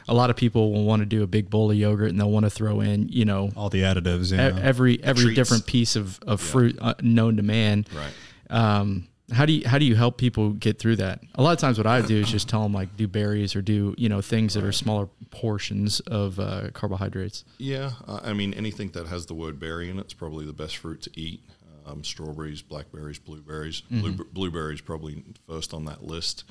[0.08, 2.32] a lot of people will want to do a big bowl of yogurt, and they'll
[2.32, 4.32] want to throw in, you know, All the additives.
[4.32, 4.60] e- Yeah.
[4.62, 5.36] every every treats.
[5.36, 7.86] different piece of, of fruit uh, known to man.
[7.96, 8.13] right.
[8.50, 11.20] Um, how do you how do you help people get through that?
[11.34, 13.62] A lot of times, what I do is just tell them like do berries or
[13.63, 17.44] do you know things that are smaller portions of uh, carbohydrates.
[17.58, 20.78] Yeah, uh, I mean anything that has the word berry in it's probably the best
[20.78, 21.41] fruit to eat.
[21.88, 23.82] Um, strawberries, blackberries, blueberries.
[23.91, 26.44] Blue, blueberries probably first on that list.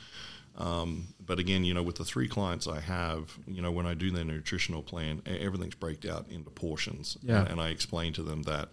[0.57, 3.95] Um, but again, you know, with the three clients I have, you know, when I
[3.95, 7.19] do their nutritional plan, everything's breaked out into portions.
[7.23, 7.40] Yeah.
[7.40, 8.69] And, and I explain to them that,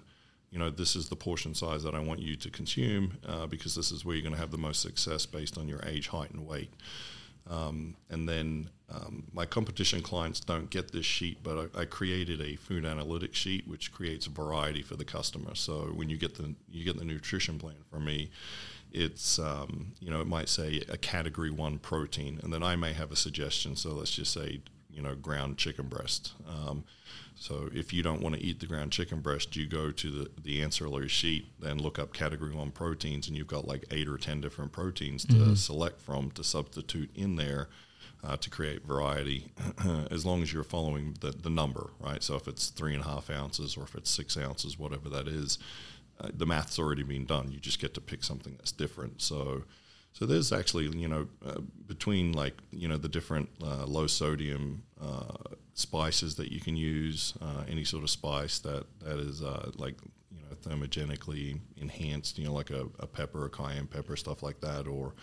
[0.52, 3.74] you know, this is the portion size that I want you to consume uh, because
[3.74, 6.32] this is where you're going to have the most success based on your age, height,
[6.32, 6.72] and weight.
[7.50, 12.42] Um, and then um, my competition clients don't get this sheet, but I, I created
[12.42, 15.56] a food analytics sheet which creates a variety for the customer.
[15.56, 18.30] So when you get the you get the nutrition plan from me,
[18.92, 22.94] it's um, you know it might say a category one protein, and then I may
[22.94, 23.76] have a suggestion.
[23.76, 26.34] So let's just say you know ground chicken breast.
[26.48, 26.84] Um,
[27.36, 30.30] so if you don't want to eat the ground chicken breast, you go to the,
[30.44, 34.18] the ancillary sheet, then look up category one proteins, and you've got like eight or
[34.18, 37.68] ten different proteins to select from to substitute in there
[38.24, 39.52] uh, to create variety,
[40.12, 42.22] as long as you're following the, the number, right?
[42.22, 45.28] So if it's three and a half ounces or if it's six ounces, whatever that
[45.28, 45.58] is,
[46.22, 47.52] uh, the math's already been done.
[47.52, 49.22] You just get to pick something that's different.
[49.22, 49.64] So,
[50.14, 54.84] so there's actually, you know, uh, between like, you know, the different uh, low sodium
[55.02, 59.42] uh, spices that you can use, uh, any sort of spice that, that is
[59.76, 59.96] like,
[60.62, 65.14] thermogenically enhanced, you know, like a, a pepper, a cayenne pepper, stuff like that, or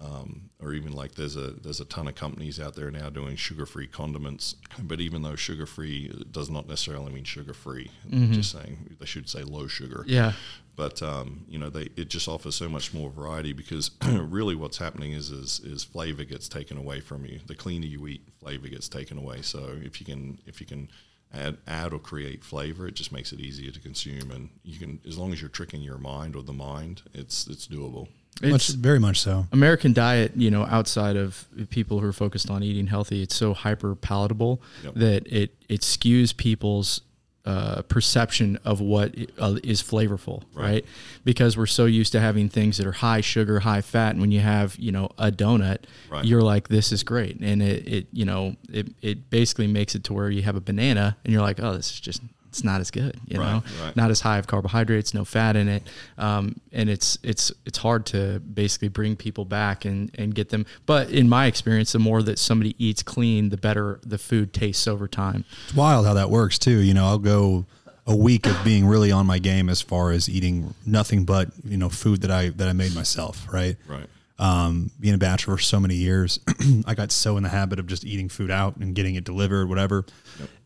[0.00, 3.36] um, or even like there's a there's a ton of companies out there now doing
[3.36, 4.56] sugar-free condiments.
[4.82, 7.90] But even though sugar-free does not necessarily mean sugar-free,
[8.32, 10.04] just saying they should say low sugar.
[10.06, 10.32] Yeah,
[10.76, 14.78] But um, you know, they it just offers so much more variety because really what's
[14.78, 17.40] happening is, is is flavor gets taken away from you.
[17.46, 19.42] The cleaner you eat, flavor gets taken away.
[19.42, 20.88] So if you can if you can
[21.32, 24.30] add add or create flavor, it just makes it easier to consume.
[24.30, 27.66] And you can as long as you're tricking your mind or the mind, it's it's
[27.66, 28.08] doable.
[28.42, 29.46] Much, it's very much so.
[29.52, 30.32] American diet.
[30.36, 34.62] You know, outside of people who are focused on eating healthy, it's so hyper palatable
[34.84, 34.94] Yep.
[34.94, 37.02] that it it skews people's
[37.44, 40.64] uh, perception of what uh, flavorful, right.
[40.64, 40.84] Right.
[41.24, 44.30] Because we're so used to having things that are high sugar, high fat, and when
[44.30, 45.78] you have you know a donut,
[46.08, 46.24] Right.
[46.24, 50.04] you're like, this is great, and it, it you know it it basically makes it
[50.04, 52.82] to where you have a banana and you're like, oh, this is just it's not
[52.82, 53.96] as good, you Right, know, right.
[53.96, 55.82] not as high of carbohydrates, no fat in it,
[56.18, 60.66] um, and it's it's it's hard to basically bring people back and and get them.
[60.84, 64.86] But in my experience, the more that somebody eats clean, the better the food tastes
[64.86, 65.46] over time.
[65.64, 66.78] It's wild how that works too.
[66.80, 67.64] You know, I'll go
[68.06, 71.78] a week of being really on my game as far as eating nothing but you
[71.78, 73.46] know food that I that I made myself.
[73.50, 73.76] Right.
[73.88, 74.06] Right.
[74.38, 76.40] Um, being a bachelor for so many years,
[76.86, 79.68] I got so in the habit of just eating food out and getting it delivered,
[79.68, 80.04] whatever.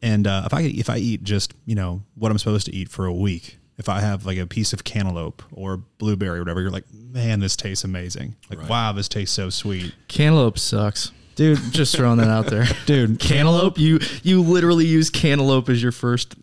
[0.01, 2.89] And uh, if I if I eat just you know what I'm supposed to eat
[2.89, 6.63] for a week, if I have like a piece of cantaloupe or blueberry or whatever,
[6.63, 8.37] you're like, man, this tastes amazing.
[8.49, 8.69] Like, Right.
[8.71, 11.11] wow, this tastes so sweet, Cantaloupe sucks.
[11.35, 11.59] dude.
[11.73, 12.65] Just throwing that out there.
[12.87, 16.35] Dude, Cantaloupe, you you literally use cantaloupe as your first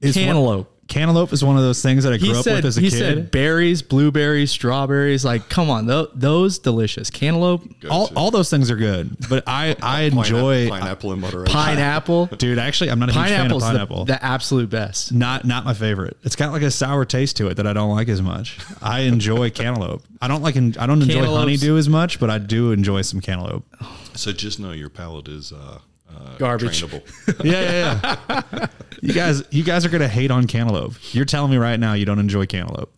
[0.00, 0.26] is one-
[0.88, 1.28] cantaloupe.
[1.28, 2.80] cantaloupe is one of those things that I grew He up said with as a
[2.80, 2.98] he kid.
[2.98, 5.24] said berries, blueberries, strawberries.
[5.24, 7.10] Like, come on, tho- those delicious.
[7.10, 8.14] Cantaloupe, Go all, to.
[8.14, 11.52] all those things are good, but I I enjoy pineapple, pineapple in moderation.
[11.54, 12.26] pineapple.
[12.38, 12.58] dude.
[12.58, 14.04] Actually, I'm not a huge fan of Pineapple's the, pineapple.
[14.06, 15.12] the absolute best.
[15.12, 16.16] not not my favorite.
[16.22, 18.58] It's got like a sour taste to it that I don't like as much.
[18.82, 20.02] I enjoy cantaloupe.
[20.20, 21.38] I don't like I don't enjoy Cantaloupes.
[21.38, 23.64] honeydew as much, but I do enjoy some cantaloupe.
[24.14, 25.78] So just know your palate is uh,
[26.16, 26.82] uh, Garbage.
[27.44, 28.66] Yeah, yeah, yeah.
[29.02, 30.94] you guys, you guys are gonna hate on cantaloupe.
[31.14, 32.92] You're telling me right now you don't enjoy cantaloupe.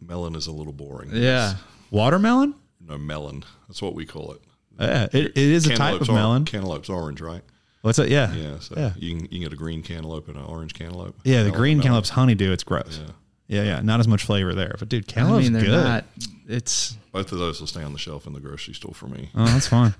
[0.00, 1.10] melon is a little boring.
[1.12, 1.54] Yeah.
[1.90, 2.54] Watermelon?
[2.80, 3.44] No melon.
[3.68, 4.40] That's what we call it.
[4.80, 6.44] Yeah, it, it is a type Cantaloupe's of or- melon.
[6.46, 7.42] Cantaloupe's orange, right?
[7.82, 8.08] What's it?
[8.08, 8.58] Yeah, Yeah.
[8.60, 11.16] So yeah, You, can, you can get a green cantaloupe and an orange cantaloupe.
[11.24, 11.42] yeah.
[11.42, 11.82] The green melon.
[11.82, 12.52] cantaloupe's honeydew.
[12.52, 13.00] It's gross.
[13.04, 13.12] Yeah.
[13.52, 13.80] Yeah, yeah.
[13.82, 15.84] Not as much flavor there, but dude, I cantaloupe's mean, they're good.
[15.84, 16.04] not.
[16.48, 19.28] It's Both of those will stay on the shelf in the grocery store for me.
[19.34, 19.94] Oh, that's fine.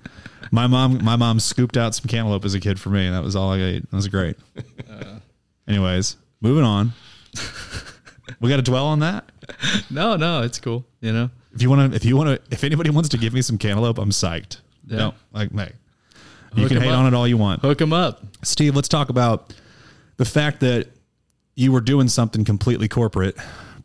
[0.51, 3.21] my mom, my mom scooped out some cantaloupe as a kid for me, and that
[3.23, 3.89] was all I ate.
[3.91, 4.37] That was great.
[4.89, 5.19] Uh.
[5.67, 6.93] Anyways, moving on.
[8.39, 9.25] we got to dwell on that.
[9.89, 10.41] no, no.
[10.41, 10.83] It's cool.
[11.01, 11.29] You know.
[11.53, 13.57] If you want to, if you want to, if anybody wants to give me some
[13.59, 14.59] cantaloupe, I'm psyched.
[14.87, 14.97] Yeah.
[14.97, 15.71] No, like, hey,
[16.55, 16.99] you Hook can 'em hate up.
[16.99, 17.61] on it all you want.
[17.61, 18.23] Hook them up.
[18.43, 19.53] Steve, let's talk about
[20.17, 20.87] the fact that
[21.55, 23.35] you were doing something completely corporate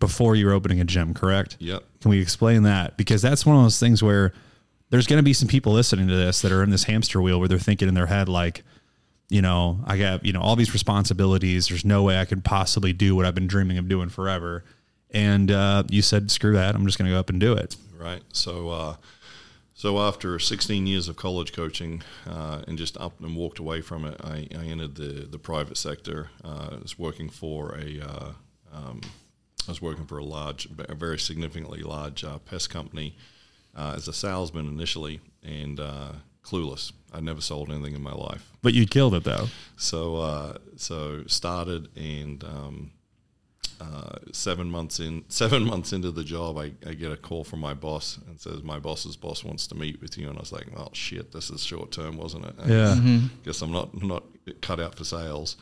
[0.01, 1.57] before you were opening a gym, correct?
[1.59, 1.83] Yep.
[2.01, 2.97] Can we explain that?
[2.97, 4.33] Because that's one of those things where
[4.91, 7.39] there's going to be some people listening to this that are in this hamster wheel
[7.39, 8.63] where they're thinking in their head, like,
[9.29, 11.69] you know, I got, you know, all these responsibilities.
[11.69, 14.65] There's no way I could possibly do what I've been dreaming of doing forever.
[15.11, 16.75] And uh, you said, screw that.
[16.75, 17.77] I'm just going to go up and do it.
[17.99, 18.23] Right.
[18.33, 18.97] So, uh,
[19.79, 24.05] so after 16 years of college coaching uh, and just up and walked away from
[24.05, 26.31] it, I, I entered the, the private sector.
[26.45, 28.33] Uh, I was working for a, uh,
[28.75, 29.01] um,
[29.69, 33.17] I was working for a large, a very significantly large uh, pest company
[33.77, 36.11] uh, as a salesman initially, and uh,
[36.43, 36.91] clueless.
[37.13, 38.51] I never sold anything in my life.
[38.63, 39.47] But you killed it though.
[39.77, 42.91] So uh, so started and um,
[43.81, 47.61] uh, seven months in seven months into the job, I, I get a call from
[47.61, 50.53] my boss and says my boss's boss wants to meet with you, and I was
[50.53, 52.55] like, oh shit, this is short term, wasn't it?
[52.59, 53.19] And Yeah.
[53.45, 54.25] Guess I'm not not
[54.61, 55.57] cut out for sales.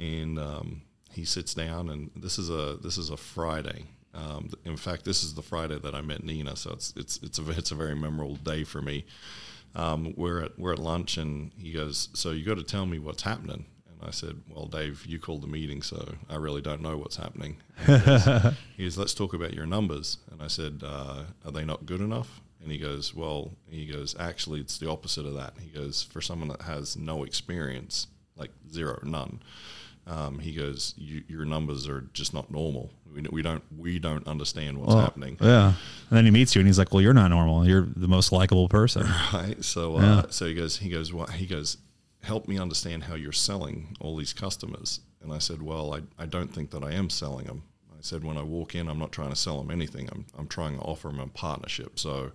[0.00, 3.84] And um, he sits down, and this is a this is a Friday.
[4.14, 7.38] Um, in fact, this is the Friday that I met Nina, so it's it's it's
[7.38, 9.04] a it's a very memorable day for me
[9.74, 12.98] um, we're at we're at lunch and he goes, "So you got to tell me
[12.98, 13.66] what's happening."
[14.06, 17.56] I said, "Well, Dave, you called the meeting, so I really don't know what's happening."
[17.86, 21.64] He goes, he goes, "Let's talk about your numbers." And I said, uh, "Are they
[21.64, 25.54] not good enough?" And he goes, "Well," he goes, "Actually, it's the opposite of that."
[25.60, 29.40] He goes, "For someone that has no experience, like zero, none."
[30.06, 32.90] Um, he goes, "Your numbers are just not normal.
[33.14, 35.74] We, we don't we don't understand what's Well, happening." Yeah.
[36.10, 37.66] And then he meets you and he's like, Well, you're not normal.
[37.66, 39.06] You're the most likable person.
[39.32, 39.64] right?
[39.64, 41.30] So, uh, so he goes, he goes, what?
[41.30, 41.78] He goes,
[42.22, 45.00] help me understand how you're selling all these customers.
[45.22, 47.62] And I said, well, I, I don't think that I am selling them.
[47.90, 50.08] I said, when I walk in, I'm not trying to sell them anything.
[50.10, 51.98] I'm, I'm trying to offer them a partnership.
[51.98, 52.32] So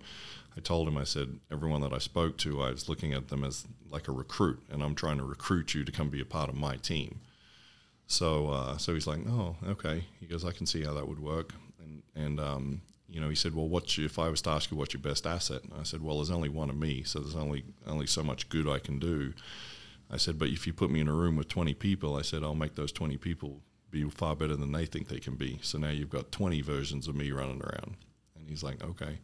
[0.56, 3.44] I told him, I said, everyone that I spoke to, I was looking at them
[3.44, 6.48] as like a recruit, and I'm trying to recruit you to come be a part
[6.48, 7.20] of my team.
[8.06, 10.04] So, uh, so he's like, oh, okay.
[10.18, 11.52] He goes, I can see how that would work.
[11.82, 14.70] And, and um, you know, he said, well, what's your, if I was to ask
[14.70, 15.64] you what's your best asset?
[15.64, 18.48] And I said, well, there's only one of me, so there's only only so much
[18.48, 19.34] good I can do.
[20.10, 22.42] I said, but if you put me in a room with 20 people, I said,
[22.42, 25.58] I'll make those 20 people be far better than they think they can be.
[25.62, 27.96] So now you've got 20 versions of me running around.
[28.36, 29.18] And he's like, okay.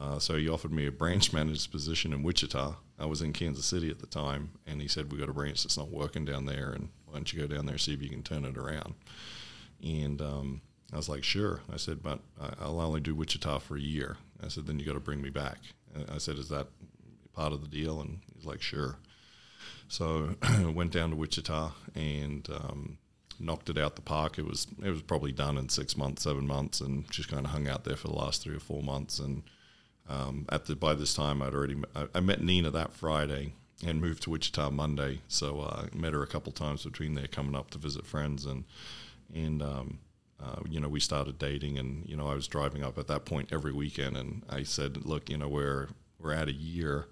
[0.00, 2.76] Uh, so he offered me a branch manager's position in Wichita.
[2.98, 5.62] I was in Kansas City at the time, and he said, "We got a branch
[5.62, 8.02] that's not working down there, and why don't you go down there and see if
[8.02, 8.94] you can turn it around?"
[9.82, 12.20] And um, I was like, "Sure." I said, "But
[12.60, 15.30] I'll only do Wichita for a year." I said, "Then you got to bring me
[15.30, 15.58] back."
[15.94, 16.68] And I said, "Is that
[17.32, 18.96] part of the deal?" And he's like, "Sure."
[19.94, 20.34] So
[20.74, 22.98] went down to Wichita and um,
[23.38, 24.40] knocked it out the park.
[24.40, 27.52] It was it was probably done in six months, seven months, and just kind of
[27.52, 29.20] hung out there for the last three or four months.
[29.20, 29.44] And
[30.08, 33.52] um, at the by this time, I'd already I, I met Nina that Friday
[33.86, 35.20] and moved to Wichita Monday.
[35.28, 38.46] So uh, I met her a couple times between there, coming up to visit friends,
[38.46, 38.64] and
[39.32, 40.00] and um,
[40.42, 43.26] uh, you know we started dating, and you know I was driving up at that
[43.26, 45.86] point every weekend, and I said, look, you know we're
[46.18, 47.06] we're at a year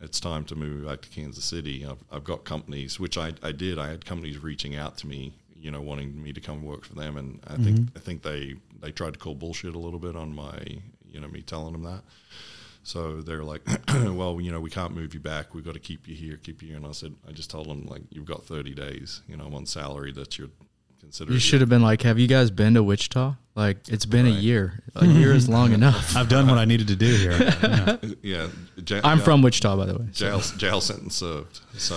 [0.00, 1.84] it's time to move back to Kansas City.
[1.84, 3.78] I've, I've got companies, which I, I did.
[3.78, 6.94] I had companies reaching out to me, you know, wanting me to come work for
[6.94, 7.96] them, and I think mm-hmm.
[7.96, 10.58] I think they they tried to call bullshit a little bit on my,
[11.10, 12.02] you know, me telling them that.
[12.84, 15.54] So they're like, well, you know, we can't move you back.
[15.54, 16.76] We've got to keep you here, keep you here.
[16.78, 19.20] And I said, I just told them like, you've got 30 days.
[19.28, 20.48] You know, I'm on salary that you're
[21.08, 21.32] considered.
[21.32, 23.34] You should have been like, "Have you guys been to Wichita?
[23.54, 24.82] Like, it's been a year.
[24.94, 27.38] A year is long enough." I've done what I needed to do here.
[27.62, 27.96] Yeah.
[28.22, 28.48] Yeah,
[28.86, 30.06] ja- I'm ja- from Wichita, by the way.
[30.12, 31.60] so- jail jail sentence served.
[31.76, 31.96] So,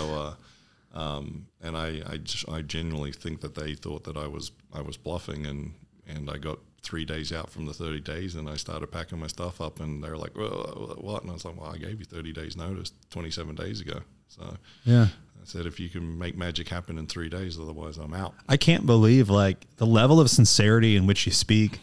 [0.94, 4.52] uh, um, and I I, just, I genuinely think that they thought that I was
[4.74, 5.74] I was bluffing, and
[6.08, 9.28] and I got three days out from the thirty days, and I started packing my
[9.28, 11.22] stuff up, and they're like, well, what?
[11.22, 14.00] And I was like, well, I gave you thirty days notice twenty seven days ago.
[14.28, 15.08] So yeah.
[15.42, 18.36] I said, if you can make magic happen in three days, otherwise I'm out.
[18.48, 21.80] I can't believe like the level of sincerity in which you speak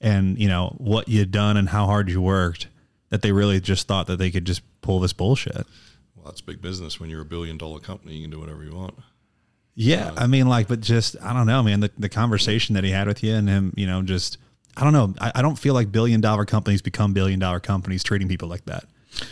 [0.00, 2.66] and, you know, what you'd done and how hard you worked
[3.10, 5.66] that they really just thought that they could just pull this bullshit.
[6.16, 6.98] Well, that's big business.
[6.98, 8.94] When you're a billion dollar company, you can do whatever you want.
[9.76, 11.80] Yeah, uh, I mean, like, but just I don't know, man.
[11.80, 14.38] The, the conversation that he had with you and him, you know, just
[14.76, 15.14] I don't know.
[15.20, 18.64] I, I don't feel like billion dollar companies become billion dollar companies treating people like
[18.64, 18.84] that.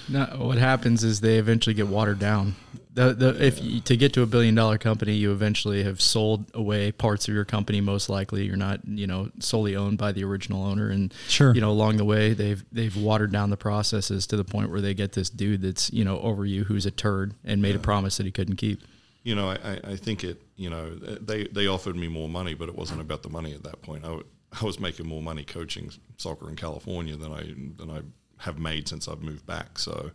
[0.08, 2.54] No, what happens is they eventually get watered down.
[2.94, 6.44] The, the if you, to get to a billion dollar company, you eventually have sold
[6.54, 7.80] away parts of your company.
[7.80, 11.52] Most likely, you're not you know solely owned by the original owner, and Sure.
[11.54, 14.80] you know along the way they've they've watered down the processes to the point where
[14.80, 17.80] they get this dude that's you know over you who's a turd and made a
[17.80, 18.80] promise that he couldn't keep.
[19.24, 22.54] you know, I, I- I think it, you know, they, they offered me more money,
[22.54, 24.04] but it wasn't about the money at that point.
[24.04, 24.26] I, w-
[24.60, 27.42] I was making more money coaching soccer in California than I,
[27.78, 28.02] than I
[28.44, 29.78] have made since I've moved back.
[29.78, 30.10] So,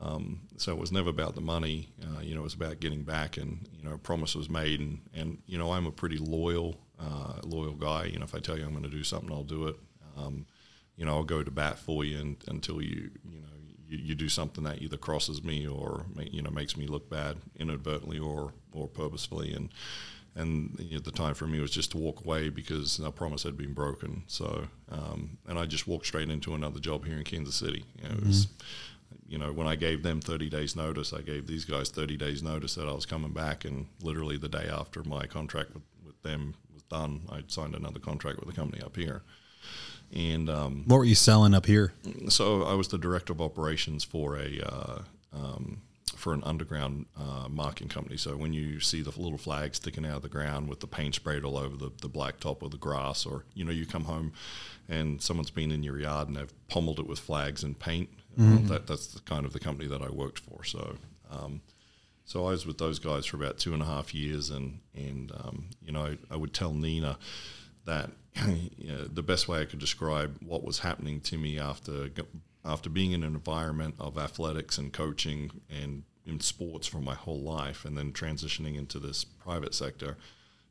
[0.00, 1.88] um, so it was never about the money.
[2.02, 4.80] Uh, you know, it was about getting back and, you know, a promise was made
[4.80, 8.04] and, and, you know, I'm a pretty loyal, uh, loyal guy.
[8.04, 9.76] You know, if I tell you I'm going to do something, I'll do it.
[10.16, 10.46] Um,
[10.96, 13.48] you know, I'll go to bat for you and, until you, you know,
[13.86, 17.36] you, you do something that either crosses me or you know makes me look bad
[17.56, 19.70] inadvertently or or purposefully and
[20.36, 23.42] and you know, the time for me was just to walk away because our promise
[23.42, 27.24] had been broken so um, and I just walked straight into another job here in
[27.24, 28.48] Kansas City you know, it was
[29.26, 32.42] you know when I gave them 30 days notice I gave these guys 30 days
[32.42, 36.22] notice that I was coming back and literally the day after my contract with, with
[36.22, 39.22] them was done, I signed another contract with a company up here.
[40.14, 41.92] And um, What were you selling up here?
[42.28, 45.02] so I was the director of operations for a uh,
[45.32, 45.80] um,
[46.16, 48.16] for an underground uh, marking company.
[48.16, 51.14] So when you see the little flag sticking out of the ground with the paint
[51.16, 54.04] sprayed all over the, the black top of the grass, or you know you come
[54.04, 54.32] home
[54.88, 58.08] and someone's been in your yard and they've pommeled it with flags and paint.
[58.38, 60.64] Uh, that, that's the kind of the company that I worked for.
[60.64, 60.96] So.
[61.30, 61.62] Um,
[62.26, 65.30] so I was with those guys for about two and a half years, and and
[65.32, 67.18] um, you know I, I would tell Nina
[67.84, 68.10] that
[68.78, 72.08] you know, the best way I could describe what was happening to me after
[72.64, 77.40] after being in an environment of athletics and coaching and in sports for my whole
[77.40, 80.16] life, and then transitioning into this private sector.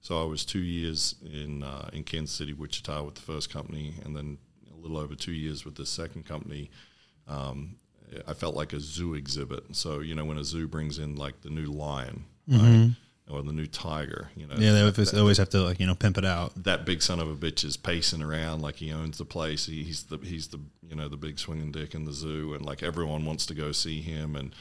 [0.01, 3.95] So I was two years in uh, in Kansas City, Wichita, with the first company,
[4.03, 4.37] and then
[4.73, 6.71] a little over two years with the second company.
[7.27, 7.75] Um,
[8.27, 9.75] I felt like a zoo exhibit.
[9.75, 12.91] So you know, when a zoo brings in like the new lion right,
[13.29, 15.79] or the new tiger, you know, Yeah, they that- always, they always have to like
[15.79, 16.51] you know pimp it out.
[16.63, 19.65] that big son of a bitch is pacing around like he owns the place.
[19.65, 22.63] He, he's the he's the you know the big swinging dick in the zoo, and
[22.65, 24.35] like everyone wants to go see him.
[24.35, 24.53] And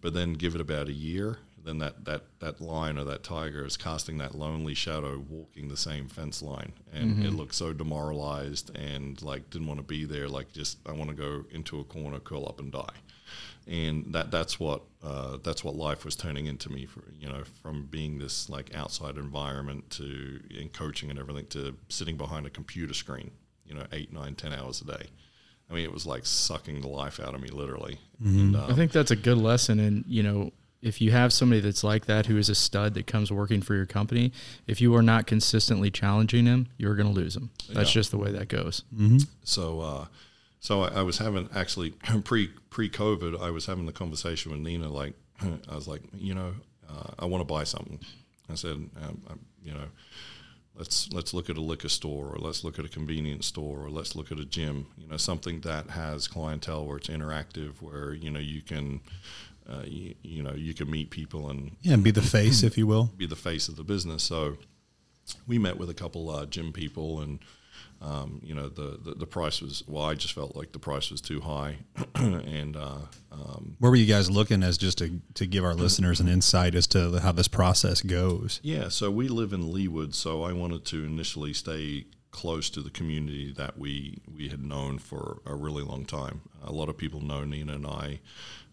[0.00, 3.64] but then give it about a year, then that that that lion or that tiger
[3.64, 8.76] is casting that lonely shadow, walking the same fence line, and it looks so demoralized
[8.76, 10.28] and like didn't want to be there.
[10.28, 12.94] Like just I want to go into a corner, curl up, and die
[13.66, 17.42] and that that's what uh, that's what life was turning into me for you know
[17.62, 22.50] from being this like outside environment to in coaching and everything to sitting behind a
[22.50, 23.30] computer screen
[23.64, 25.06] you know eight nine ten hours a day
[25.70, 28.74] I mean it was like sucking the life out of me literally and, uh, I
[28.74, 29.80] think that's a good lesson.
[29.80, 30.52] And, you know,
[30.82, 33.74] if you have somebody that's like that, who is a stud that comes working for
[33.74, 34.32] your company,
[34.66, 37.50] if you are not consistently challenging him, you're going to lose him.
[37.70, 38.00] That's Yeah.
[38.00, 38.82] just the way that goes.
[39.44, 40.06] So, uh,
[40.60, 41.90] so I, I was having actually
[42.24, 44.88] pre pre COVID, I was having the conversation with Nina.
[44.88, 45.14] Like,
[45.70, 46.54] I was like, you know,
[46.88, 48.00] uh, I want to buy something.
[48.50, 49.86] I said, um, I, you know,
[50.76, 53.88] let's let's look at a liquor store, or let's look at a convenience store, or
[53.90, 54.86] let's look at a gym.
[54.98, 59.00] You know, something that has clientele where it's interactive, where you know you can.
[59.68, 62.86] Uh, you, you know, you can meet people and Yeah, be the face, if you
[62.86, 63.10] will.
[63.16, 64.22] be the face of the business.
[64.22, 64.56] So
[65.46, 67.38] we met with a couple uh, gym people, and
[68.00, 70.04] um, you know the, the the price was well.
[70.04, 71.76] I just felt like the price was too high,
[72.16, 72.98] and uh,
[73.30, 76.74] um, Where were you guys looking as just to, to give our listeners an insight
[76.74, 78.58] as to how this process goes?
[78.64, 78.88] yeah.
[78.88, 83.52] So we live in Leawood, so I wanted to initially stay close to the community
[83.52, 86.40] that we we had known for a really long time.
[86.64, 88.18] A lot of people know Nina and I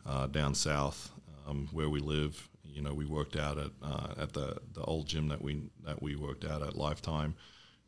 [0.09, 1.11] uh, down south
[1.47, 2.49] um, where we live.
[2.63, 6.01] You know, we worked out at uh, at the the old gym that we that
[6.01, 7.35] we worked out at Lifetime.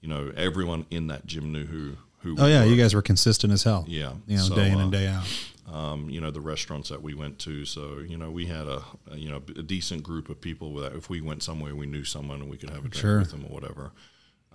[0.02, 2.36] You know, everyone in that gym knew who who.
[2.40, 2.68] Oh yeah, were.
[2.72, 3.86] you guys were consistent as hell.
[3.88, 4.14] Yeah.
[4.28, 5.26] you know, So, day in uh, and day out.
[5.72, 7.64] um, you know the restaurants that we went to.
[7.66, 10.94] So you know we had a, a you know a decent group of people that
[10.96, 13.20] if we went somewhere we knew someone and we could have a drink Sure.
[13.20, 13.92] with them or whatever.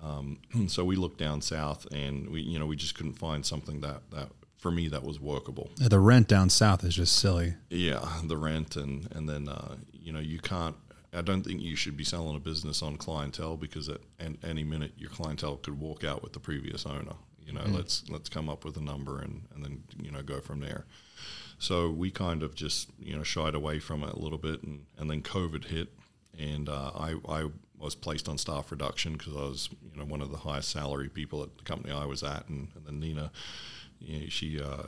[0.02, 0.38] Um,
[0.68, 4.02] so we looked down south and we you know we just couldn't find something that
[4.10, 5.70] that for me that was workable.
[5.76, 7.54] The rent down south is just silly.
[7.70, 10.76] Yeah, the rent and and then uh, you know you can't.
[11.12, 14.64] I don't think you should be selling a business on clientele because at an, any
[14.64, 17.14] minute your clientele could walk out with the previous owner.
[17.46, 20.40] You know, let's let's come up with a number and and then you know go
[20.40, 20.84] from there.
[21.58, 24.84] So we kind of just you know shied away from it a little bit, and,
[24.98, 25.88] and then COVID hit,
[26.38, 27.46] and uh, I I
[27.78, 31.08] was placed on staff reduction because I was you know one of the highest salary
[31.08, 33.30] people at the company I was at, and, and then Nina,
[34.00, 34.84] you know, she uh,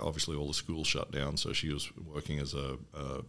[0.00, 3.22] obviously all the schools shut down, so she was working as a, a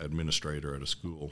[0.00, 1.30] administrator at a school,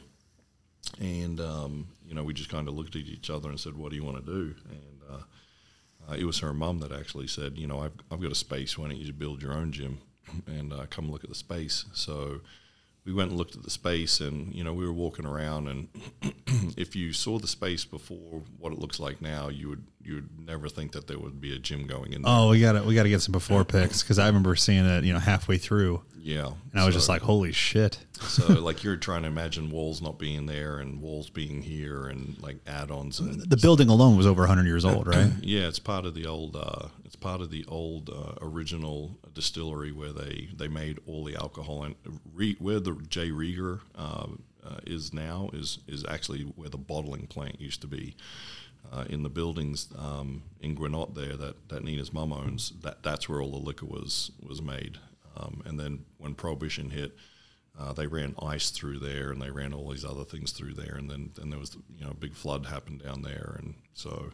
[1.00, 3.90] and um, you know we just kind of looked at each other and said, "What
[3.90, 7.58] do you want to do?" And uh, uh, it was her mom that actually said,
[7.58, 8.78] "You know, I've, I've got a space.
[8.78, 9.98] Why don't you build your own gym
[10.46, 12.40] and uh, come look at the space?" So
[13.04, 15.88] we went and looked at the space, and you know, we were walking around, and
[16.76, 20.38] if you saw the space before what it looks like now, you would you would
[20.38, 22.32] never think that there would be a gym going in there.
[22.32, 24.86] Oh, we got to we got to get some before pics because I remember seeing
[24.86, 28.82] it, you know, halfway through, yeah, and I was just like, "Holy shit!" so like
[28.82, 33.20] you're trying to imagine walls not being there and walls being here and like add-ons
[33.20, 35.30] and The building alone was over 100 years old, right?
[35.42, 39.92] yeah it's part of the old uh, it's part of the old uh, original distillery
[39.92, 41.94] where they they made all the alcohol and
[42.32, 44.28] re, where the J Rieger uh,
[44.64, 48.16] uh, is now is is actually where the bottling plant used to be
[48.90, 53.28] uh, in the buildings um, in Guinotte there that, that Nina's mum owns that that's
[53.28, 54.96] where all the liquor was was made
[55.36, 57.12] um, and then when prohibition hit
[57.76, 60.94] uh, they ran ice through there, and they ran all these other things through there,
[60.94, 64.30] and then then there was you know a big flood happened down there, and so,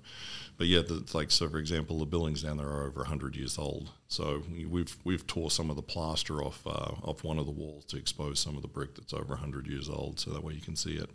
[0.58, 3.56] but yeah, the, like so for example, the buildings down there are over hundred years
[3.58, 3.92] old.
[4.08, 7.50] So we- we've we've tore some of the plaster off uh, off one of the
[7.52, 10.52] walls to expose some of the brick that's over hundred years old, so that way
[10.52, 11.08] you can see it.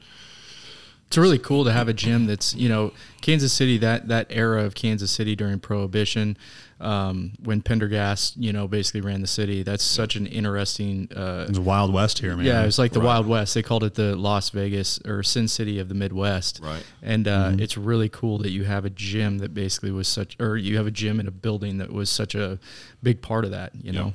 [1.06, 4.64] It's really cool to have a gym that's you know Kansas City that that era
[4.64, 6.38] of Kansas City during Prohibition,
[6.80, 9.64] um, when Pendergast you know basically ran the city.
[9.64, 11.10] That's such an interesting.
[11.16, 12.46] Uh, It's Wild West here, man.
[12.46, 13.54] yeah, it was like the Wild West.
[13.54, 16.60] They called it the Las Vegas or Sin City of the Midwest.
[16.62, 16.84] Right.
[17.02, 20.58] And uh, it's really cool that you have a gym that basically was such, or
[20.58, 22.60] you have a gym in a building that was such a
[23.02, 23.72] big part of that.
[23.82, 24.14] You know.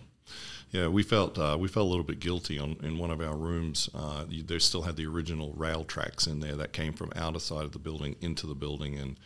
[0.72, 3.36] Yeah, we felt uh, we felt a little bit guilty on in one of our
[3.36, 3.88] rooms.
[3.92, 7.64] Uh, you- they still had the original rail tracks in there that came from outside
[7.64, 9.18] of the building into the building, and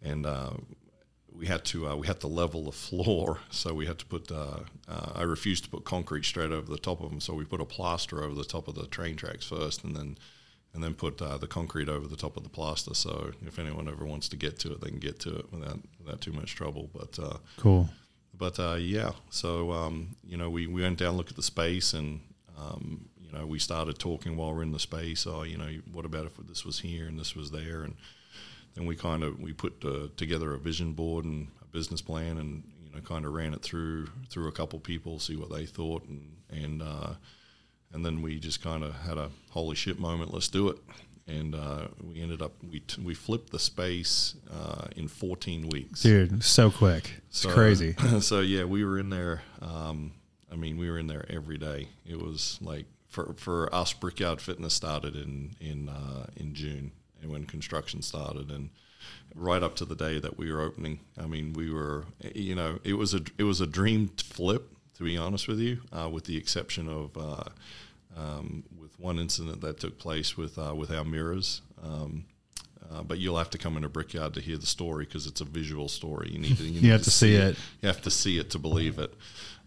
[0.00, 0.52] and uh,
[1.38, 3.38] we had to uh, we had to level the floor.
[3.50, 4.30] So we had to put.
[4.30, 7.44] Uh, uh, I refused to put concrete straight over the top of them, so we
[7.44, 10.18] put a plaster over the top of the train tracks first, and then
[10.74, 12.94] and then put uh, the concrete over the top of the plaster.
[12.94, 15.78] So if anyone ever wants to get to it, they can get to it without
[16.02, 16.90] without too much trouble.
[16.92, 17.88] But uh, Cool.
[18.36, 21.94] but uh, yeah, so um, you know, we, we went down, looked at the space,
[21.94, 22.20] and
[22.58, 25.26] um, you know, we started talking while we're in the space.
[25.26, 27.94] Oh, you know, what about if this was here and this was there, and
[28.74, 32.38] then we kind of we put uh, together a vision board and a business plan,
[32.38, 35.66] and you know, kind of ran it through through a couple people, see what they
[35.66, 37.14] thought, and and uh,
[37.92, 40.32] and then we just kind of had a holy shit moment.
[40.32, 40.78] Let's do it.
[41.26, 46.00] And uh, we ended up we t- we flipped the space uh, in 14 weeks.
[46.00, 47.20] Dude, so quick.
[47.28, 47.94] It's So- crazy.
[48.20, 49.42] so yeah, we were in there.
[49.60, 50.12] Um,
[50.50, 51.88] I mean, we were in there every day.
[52.06, 56.92] It was like for for us, Brickyard Fitness started in in uh, in June,
[57.22, 58.70] and when construction started, and
[59.34, 61.00] right up to the day that we were opening.
[61.20, 62.04] I mean, we were,
[62.34, 64.70] you know, it was a it was a dream flip.
[64.96, 67.44] To be honest with you, uh, with the exception of uh,
[68.16, 71.62] um, with one incident that took place with uh, with our mirrors.
[71.82, 72.24] Um,
[72.90, 75.40] uh, but you'll have to come in a brickyard to hear the story because it's
[75.40, 76.30] a visual story.
[76.32, 77.56] You need to, you, need have to see it.
[77.82, 79.12] You have to see it to believe it.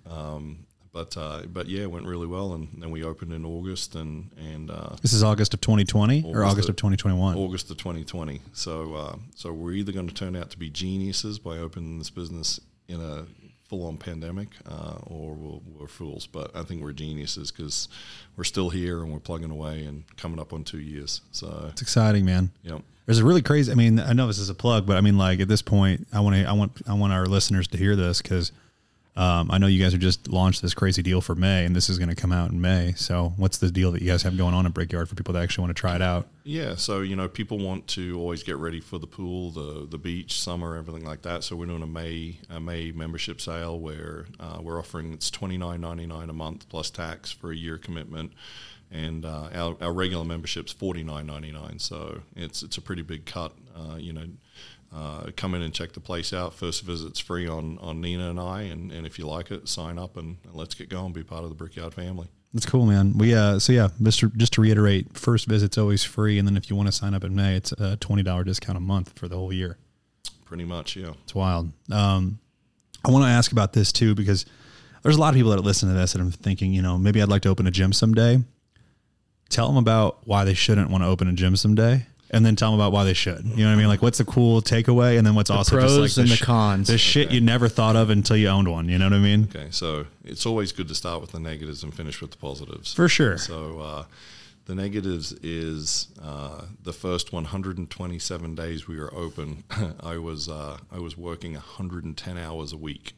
[0.10, 3.96] Um, but uh, but yeah, it went really well, and then we opened in August
[3.96, 7.38] and and uh, This is August of 2020 or August August of- of 2021.
[7.38, 8.42] August of 2020.
[8.54, 12.10] So uh, so we're either going to turn out to be geniuses by opening this
[12.10, 13.26] business in a
[13.70, 16.28] full-on pandemic, uh, or we'll, we're fools.
[16.28, 17.88] But I think we're geniuses because
[18.36, 21.22] we're still here and we're plugging away and coming up on two years.
[21.32, 22.52] So It's exciting, man.
[22.64, 23.72] you know, There's a really crazy.
[23.72, 26.06] I mean, I know this is a plug, but I mean, like at this point,
[26.12, 28.52] I want to, I want, I want our listeners to hear this because
[29.14, 31.90] um, I know you guys are just launched this crazy deal for May, and this
[31.90, 32.94] is going to come out in May.
[32.96, 35.44] So, what's the deal that you guys have going on at Brickyard for people that
[35.44, 36.28] actually want to try it out?
[36.46, 39.98] Yeah, so you know, people want to always get ready for the pool, the the
[39.98, 41.44] beach, summer, everything like that.
[41.44, 45.58] So we're doing a May a May membership sale where uh, we're offering it's twenty
[45.58, 48.32] nine ninety nine a month plus tax for a year commitment,
[48.90, 51.80] and uh, our, our regular membership's forty nine ninety nine.
[51.80, 53.52] So it's it's a pretty big cut.
[53.76, 54.26] Uh, you know,
[54.94, 56.54] uh, come in and check the place out.
[56.54, 59.98] First visit's free on on Nina and I, and, and if you like it, sign
[59.98, 61.14] up and, and let's get going.
[61.14, 62.28] Be part of the Brickyard family.
[62.54, 63.18] That's cool, man.
[63.18, 64.36] We uh, so yeah, Mr.
[64.36, 67.24] Just to reiterate, first visit's always free, and then if you want to sign up
[67.24, 69.78] in May, it's a twenty dollar discount a month for the whole year.
[70.46, 71.14] Pretty much, yeah.
[71.24, 71.72] It's wild.
[71.90, 72.40] Um,
[73.06, 74.46] I want to ask about this too because
[75.02, 77.22] there's a lot of people that listen to this and I'm thinking, you know, maybe
[77.22, 78.44] I'd like to open a gym someday.
[79.50, 82.72] Tell them about why they shouldn't want to open a gym someday, and then tell
[82.72, 83.46] them about why they should.
[83.46, 83.88] You know what I mean?
[83.88, 86.42] Like, what's the cool takeaway, and then what's also pros just like and the sh-
[86.42, 86.88] cons.
[86.88, 88.88] the shit you never thought of until you owned one.
[88.90, 89.44] You know what I mean?
[89.54, 92.94] Okay, so it's always good to start with the negatives and finish with the positives.
[92.94, 93.38] For sure.
[93.38, 94.06] So uh,
[94.66, 99.64] the negatives is uh, the first 127 days we were open.
[100.00, 103.14] I was uh, I was working 110 hours a week.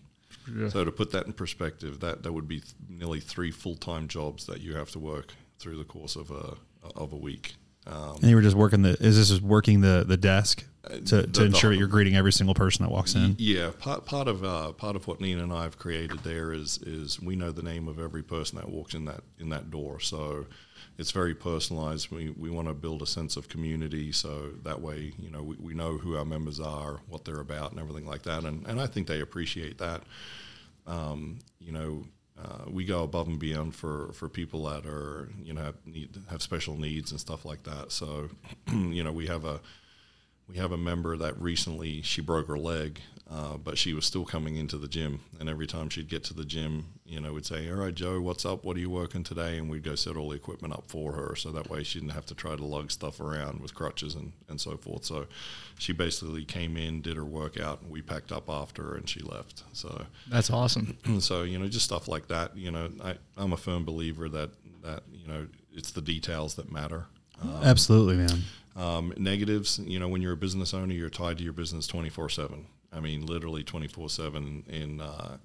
[0.70, 4.10] So to put that in perspective, that that would be th- nearly three full time
[4.10, 6.56] jobs that you have to work through the course of a
[6.96, 7.56] of a week.
[7.86, 8.92] Um, And you were just working the.
[9.04, 10.66] Is this working the the desk
[11.06, 13.36] to, to Uh, ensure the- that you're greeting every single person that walks in?
[13.40, 16.78] Yeah, part part of uh, part of what Nina and I have created there is
[16.80, 20.00] is we know the name of every person that walks in that in that door.
[20.00, 20.46] So
[20.98, 22.10] it's very personalized.
[22.12, 25.56] We we want to build a sense of community, so that way you know we,
[25.60, 28.46] we know who our members are, what they're about, and everything like that.
[28.46, 30.04] And and I think they appreciate that.
[30.88, 32.06] Um, you know.
[32.42, 36.42] Uh, we go above and beyond for, for people that are you know need have
[36.42, 37.92] special needs and stuff like that.
[37.92, 38.30] So,
[38.72, 39.62] you know, we have a
[40.48, 44.26] we have a member that recently she broke her leg, uh, but she was still
[44.26, 45.22] coming into the gym.
[45.40, 48.20] And every time she'd get to the gym, you know, we'd say, "All right, Joe,
[48.22, 48.64] what's up?
[48.64, 51.36] What are you working today?" And we'd go set all the equipment up for her,
[51.36, 54.34] so that way she didn't have to try to lug stuff around with crutches and,
[54.50, 55.06] and so forth.
[55.06, 55.28] So
[55.80, 59.22] she basically came in, did her workout, and we packed up after her, and she
[59.22, 59.64] left.
[59.74, 60.98] So That's awesome.
[61.20, 62.56] so you know, just stuff like that.
[62.56, 64.52] You know, I, I'm a firm believer that
[64.84, 67.06] that you know it's the details that matter.
[67.64, 68.44] Absolutely, man.
[68.76, 72.30] Um, negatives, you know, when you're a business owner, you're tied to your business 24
[72.30, 72.66] 7.
[72.96, 74.64] I mean, literally twenty four seven.
[74.68, 75.38] In uh,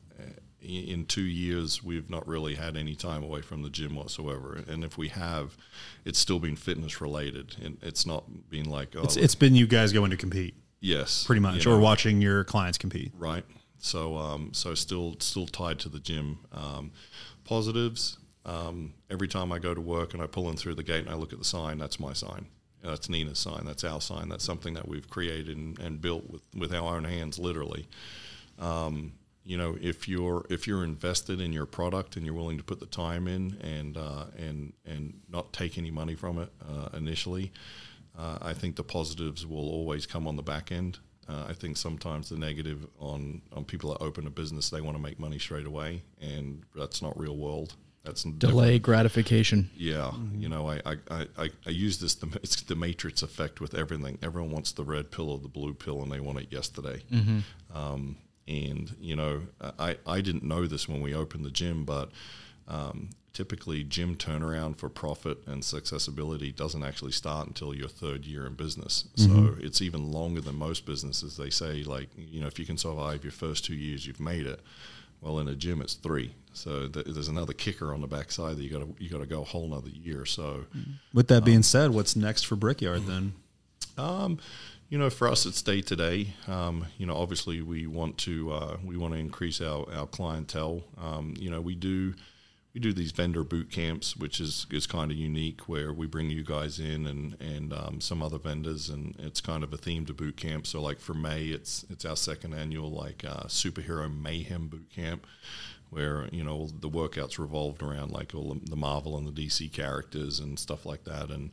[0.61, 4.63] in two years, we've not really had any time away from the gym whatsoever.
[4.69, 5.57] And if we have,
[6.05, 9.67] it's still been fitness related, and it's not been like oh, It's it's been you
[9.67, 13.13] guys going to compete yes, pretty much, you or watching your clients compete.
[13.17, 13.45] right.
[13.79, 16.41] So um, so still still tied to the gym.
[16.53, 16.93] Um,
[17.45, 18.19] positives.
[18.45, 21.11] Um, every time I go to work and I pull in through the gate and
[21.11, 22.47] I look at the sign, that's my sign.
[22.83, 23.65] That's Nina's sign.
[23.65, 24.29] That's our sign.
[24.29, 27.87] That's something that we've created and, and built with, with our own hands, literally.
[28.59, 29.13] Um,
[29.45, 32.81] you know, if you're if you're invested in your product and you're willing to put
[32.81, 37.51] the time in and uh, and and not take any money from it uh, initially,
[38.19, 40.99] uh, I think the positives will always come on the back end.
[41.27, 44.99] Uh, I think sometimes the negative on on people that open a business, they want
[44.99, 47.75] to make money straight away, and that's not real world.
[48.05, 48.39] That's different.
[48.41, 49.71] Delay gratification.
[49.77, 52.15] Yeah, you know, I, I, I, I- use this.
[52.15, 54.19] The, it's the matrix effect with everything.
[54.23, 57.03] Everyone wants the red pill or the blue pill, and they want it yesterday.
[57.75, 59.43] Um, and you know,
[59.79, 62.11] I, I didn't know this when we opened the gym, but
[62.67, 68.47] um, typically gym turnaround for profit and successibility doesn't actually start until your third year
[68.47, 69.05] in business.
[69.17, 71.37] So it's even longer than most businesses.
[71.37, 74.47] They say like, you know, if you can survive your first two years, you've made
[74.47, 74.61] it.
[75.21, 76.35] Well, in a gym, it's three.
[76.53, 79.27] So th- there's another kicker on the backside that you got to you got to
[79.27, 80.25] go a whole nother year.
[80.25, 80.65] So,
[81.13, 83.33] With that being said, what's next for Brickyard then?
[83.97, 84.39] um,
[84.89, 86.35] you know, for us, it's day to day.
[86.47, 90.83] Um, You know, obviously, we want to uh, we want to increase our, our clientele.
[90.97, 92.15] Um, you know, we do
[92.79, 96.31] we do these vendor boot camps, which is is kind of unique, where we bring
[96.31, 100.07] you guys in and and um, some other vendors, and it's kind of a theme
[100.07, 100.65] to boot camp.
[100.65, 105.27] So, like for May, it's it's our second annual like uh, superhero mayhem boot camp,
[105.91, 110.39] where you know the workouts revolved around like all the Marvel and the DC characters
[110.39, 111.51] and stuff like that, and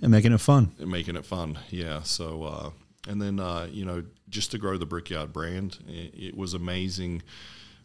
[0.00, 0.70] And making it fun.
[0.78, 1.58] and making it fun.
[1.70, 2.02] Yeah.
[2.02, 2.70] So, uh,
[3.10, 7.22] and then uh, you know, just to grow the Brickyard brand, it, it was amazing.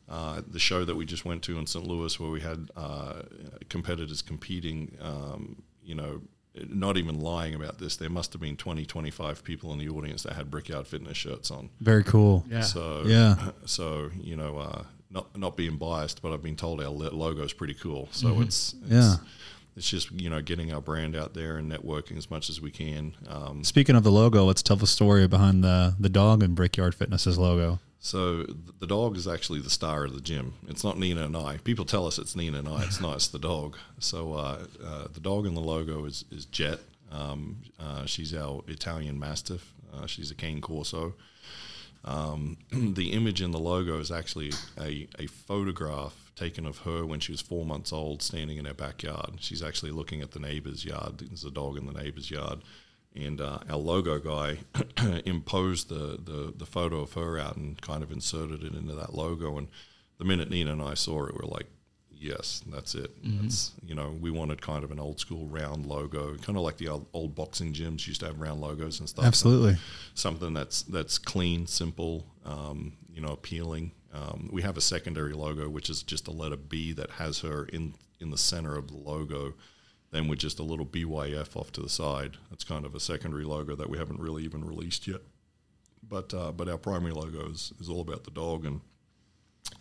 [0.10, 1.86] Uh, the show that we just went to in St.
[1.86, 3.22] Louis, where we had uh,
[3.70, 6.22] competitors competing, um, you know,
[6.68, 10.24] not even lying about this, there must have been 20, 25 people in the audience
[10.24, 11.70] that had Brickyard Fitness shirts on.
[11.80, 12.44] Very cool.
[12.50, 12.62] Yeah.
[12.62, 13.52] So, Yeah.
[13.66, 17.54] So, you know, uh, not not being biased, but I've been told our logo is
[17.54, 18.10] pretty cool.
[18.12, 19.16] So it's, it's Yeah.
[19.76, 22.70] it's just you know getting our brand out there and networking as much as we
[22.72, 23.16] can.
[23.28, 26.94] Um, Speaking of the logo, let's tell the story behind the the dog and Brickyard
[26.96, 27.80] Fitness's logo.
[28.00, 28.44] So
[28.80, 30.54] the dog is actually the star of the gym.
[30.68, 31.58] It's not Nina and I.
[31.58, 32.84] People tell us it's Nina and I.
[32.84, 33.18] It's not.
[33.18, 33.78] It's the dog.
[34.00, 36.80] So uh, uh, the dog in the logo is is Jet.
[37.12, 39.74] Um, uh, she's our Italian Mastiff.
[39.94, 41.14] Uh, she's a cane Corso.
[42.06, 47.20] Um, the image in the logo is actually a, a photograph taken of her when
[47.20, 49.32] she was four months old, standing in her backyard.
[49.40, 51.20] She's actually looking at the neighbor's yard.
[51.20, 52.60] There's a dog in the neighbor's yard,
[53.16, 54.60] and uh, our logo guy
[55.26, 59.14] imposed the, the the photo of her out and kind of inserted it into that
[59.14, 59.58] logo.
[59.58, 59.68] And
[60.18, 61.68] the minute Nina and I saw it, we are like,
[62.12, 63.12] yes, that's it.
[63.24, 66.78] That's you know, we wanted kind of an old school round logo, kind of like
[66.78, 69.78] the old, old boxing gyms used to have round logos and stuff Absolutely.
[70.14, 73.92] something that's that's clean, simple, um, you know, appealing.
[74.14, 77.66] Um, we have a secondary logo, which is just a letter B that has her
[77.66, 79.54] in in the center of the logo,
[80.12, 82.38] then with just a little BYF off to the side.
[82.50, 85.22] That's kind of a secondary logo that we haven't really even released yet.
[86.08, 88.82] But uh, but our primary logo is, is all about the dog and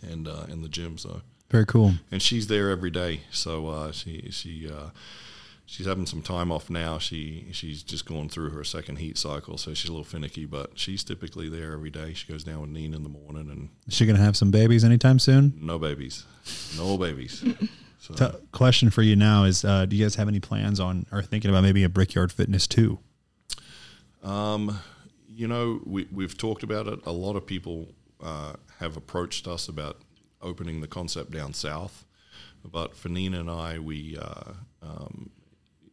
[0.03, 0.99] and uh, and the gym.
[0.99, 1.95] So Very cool.
[2.11, 3.22] and she's there every day.
[3.31, 4.91] So uh, she she uh,
[5.64, 6.99] she's having some time off now.
[6.99, 10.45] She she's just going through her second heat cycle, so she's a little finicky.
[10.45, 12.12] But she's typically there every day.
[12.12, 14.85] She goes down with Nina in the morning, and Is she gonna have some babies
[14.85, 15.55] anytime soon?
[15.59, 16.26] no babies,
[16.76, 17.43] no babies.
[17.99, 21.07] So T- question for you now is: uh, Do you guys have any plans on
[21.12, 22.99] or thinking about maybe a Brickyard Fitness too?
[24.22, 24.78] Um,
[25.28, 27.01] you know, we, we've talked about it.
[27.07, 27.88] A lot of people
[28.22, 29.99] uh, have approached us about
[30.42, 32.05] opening the concept down south.
[32.64, 35.30] But for Nina and I, we, uh, um,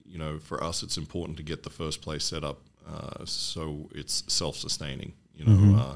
[0.06, 3.89] you know, for us, it's important to get the first place set up uh, so
[3.93, 5.14] it's self sustaining.
[5.36, 5.96] You know, uh,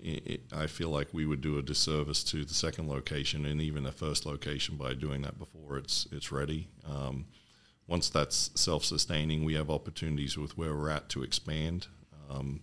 [0.00, 3.60] it, it, I feel like we would do a disservice to the second location and
[3.60, 6.68] even the first location by doing that before it's it's ready.
[6.88, 7.26] Um,
[7.86, 11.86] once that's self-sustaining, we have opportunities with where we're at to expand.
[12.30, 12.60] Um,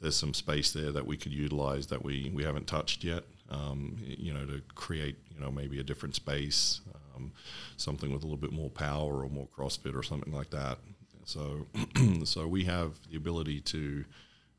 [0.00, 3.24] there's some space there that we could utilize that we, we haven't touched yet.
[3.50, 6.80] Um, you know, to create you know maybe a different space,
[7.16, 7.32] um,
[7.76, 10.78] something with a little bit more power or more CrossFit or something like that.
[11.24, 11.66] So,
[12.24, 14.04] so we have the ability to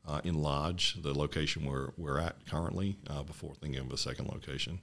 [0.06, 4.80] uh, enlarge the location where we're at currently uh, before thinking of a second location.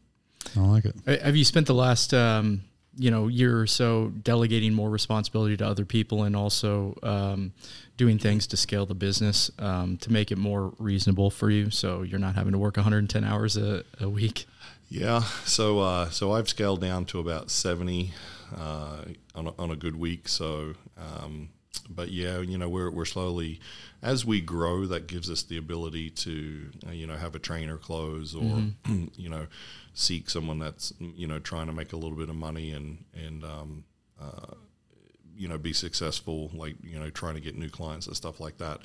[0.56, 1.22] I like it.
[1.22, 2.64] Have you spent the last um,
[2.96, 7.54] you know year or so delegating more responsibility to other people and also um,
[7.98, 12.02] doing things to scale the business um, to make it more reasonable for you so
[12.02, 14.46] you're not having to work 110 hours a, a week
[14.90, 18.12] Yeah, so uh, so I've scaled down to about seventy
[18.58, 19.06] uh,
[19.36, 20.28] on, a, on a good week.
[20.28, 21.50] So, um,
[21.90, 23.60] but yeah, you know, we're we're slowly
[24.02, 24.86] as we grow.
[24.86, 28.64] That gives us the ability to uh, you know have a trainer close or
[29.16, 29.48] you know
[29.94, 33.44] seek someone that's you know trying to make a little bit of money and and
[33.44, 33.84] um,
[34.22, 34.54] uh,
[35.36, 38.58] you know be successful like you know trying to get new clients and stuff like
[38.58, 38.80] that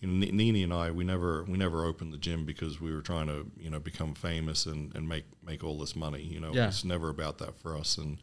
[0.00, 2.92] you know N- Nini and I we never we never opened the gym because we
[2.94, 6.40] were trying to you know become famous and, and make make all this money you
[6.40, 6.68] know Yeah.
[6.68, 8.18] it's never about that for us and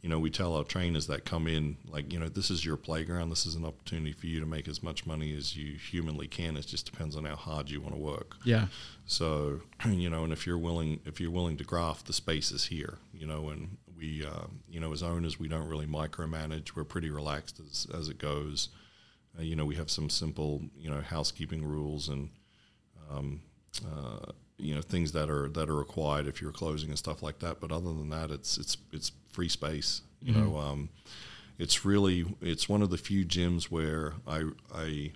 [0.00, 2.76] you know we tell our trainers that come in like you know this is your
[2.76, 6.28] playground this is an opportunity for you to make as much money as you humanly
[6.28, 8.66] can it just depends on how hard you want to work yeah
[9.08, 12.66] so, you know, and if you're willing, if you're willing to graft, the space is
[12.66, 12.98] here.
[13.12, 16.76] You know, and we, uh, you know, as owners, we don't really micromanage.
[16.76, 18.68] We're pretty relaxed as as it goes.
[19.36, 22.30] Uh, you know, we have some simple, you know, housekeeping rules and,
[23.10, 23.40] um,
[23.84, 27.38] uh, you know, things that are that are required if you're closing and stuff like
[27.40, 27.60] that.
[27.60, 30.02] But other than that, it's it's it's free space.
[30.20, 30.88] You know, um,
[31.58, 34.44] it's really it's one of the few gyms where I
[34.74, 35.12] I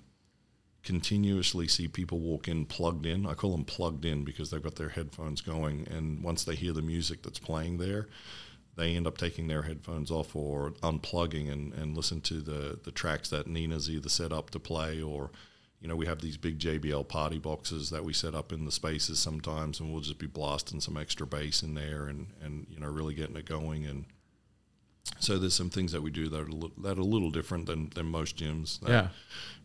[0.85, 3.27] continuously see people walk in plugged in.
[3.27, 6.73] I call them plugged in because they've got their headphones going, and once they hear
[6.73, 8.09] the music that's playing there,
[8.77, 12.91] they end up taking their headphones off or unplugging and, and listen to the, the
[12.91, 15.31] tracks that Nina's either set up to play or,
[15.83, 18.71] you know, we have these big JBL party boxes that we set up in the
[18.71, 22.79] spaces sometimes, and we'll just be blasting some extra bass in there and, and you
[22.79, 23.85] know, really getting it going.
[23.85, 24.05] And
[25.19, 27.67] so there's some things that we do that are, li- that are a little different
[27.67, 28.81] than, than most gyms.
[28.81, 29.09] That, Yeah.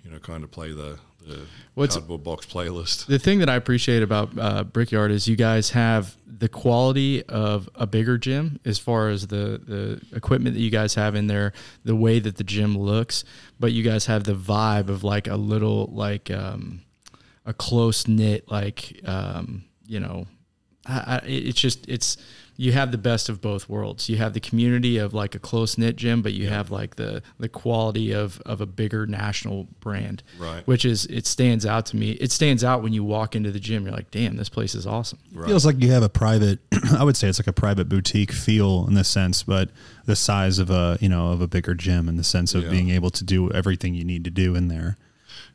[0.03, 1.41] You know, kind of play the, the
[1.73, 3.07] What's- cardboard box playlist.
[3.07, 7.67] the thing that I appreciate about uh, Brickyard is you guys have the quality of
[7.75, 11.51] a bigger gym as far as the, the equipment that you guys have in there,
[11.83, 13.25] the way that the gym looks,
[13.59, 16.83] but you guys have the vibe of like a little like um,
[17.45, 20.25] a close knit like um, you know,
[20.85, 22.15] I, I, it's just it's
[22.59, 24.09] you have the best of both worlds.
[24.09, 27.21] You have the community of like a close knit gym, but you have like the
[27.39, 30.65] the quality of of a bigger national brand Right.
[30.65, 32.11] which is it stands out to me.
[32.13, 33.83] It stands out when you walk into the gym.
[33.85, 35.19] You're like, damn, this place is awesome.
[35.45, 36.59] Feels like you have a private.
[36.97, 39.69] I would say it's like a private boutique feel in this sense, but
[40.05, 42.69] the size of a you know of a bigger gym in the sense of Yeah.
[42.71, 44.97] being able to do everything you need to do in there.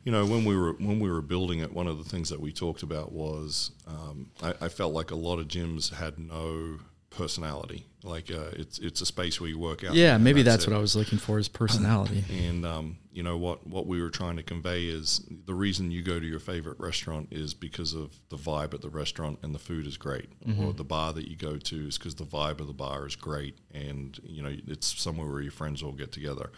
[0.05, 2.39] You know, when we were when we were building it, one of the things that
[2.39, 6.79] we talked about was um, I, I felt like a lot of gyms had no
[7.15, 7.85] personality.
[8.03, 9.93] Like uh, it's it's a space where you work out.
[9.93, 10.69] Yeah, maybe that's it.
[10.69, 12.23] what I was looking for is personality.
[12.33, 16.01] And um, you know what what we were trying to convey is the reason you
[16.01, 19.59] go to your favorite restaurant is because of the vibe at the restaurant and the
[19.59, 22.67] food is great, or the bar that you go to is because the vibe of
[22.67, 26.49] the bar is great, and you know it's somewhere where your friends all get together.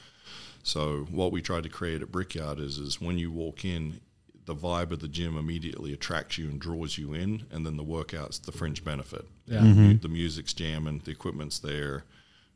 [0.64, 4.02] So what we tried to create at Brickyard is is when you walk in,
[4.46, 7.84] the vibe of the gym immediately attracts you and draws you in, and then the
[7.84, 9.26] workout's the fringe benefit.
[9.48, 9.60] Yeah.
[9.62, 12.04] The mu- The music's jamming, the equipment's there,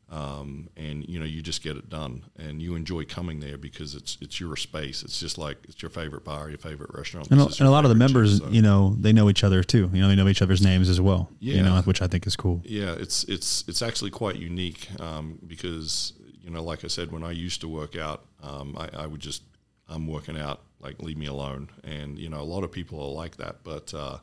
[0.08, 3.94] um, and you know you just get it done, and you enjoy coming there because
[3.94, 5.02] it's it's your space.
[5.04, 7.84] It's just like it's your favorite bar, your favorite restaurant, And, a- and a lot
[7.84, 9.88] of the favorite gym, members, so- you know, they know each other too.
[9.92, 11.30] You know, they know each other's names as well.
[11.38, 11.82] You know, Yeah.
[11.82, 12.60] which I think is cool.
[12.64, 16.12] Yeah, it's it's it's actually quite unique um, because
[16.42, 19.20] you know, like I said, when I used to work out, um, I, I would
[19.20, 19.42] just
[19.88, 23.12] I'm working out, like leave me alone, and you know, a lot of people are
[23.12, 23.92] like that, but.
[23.94, 24.18] Uh,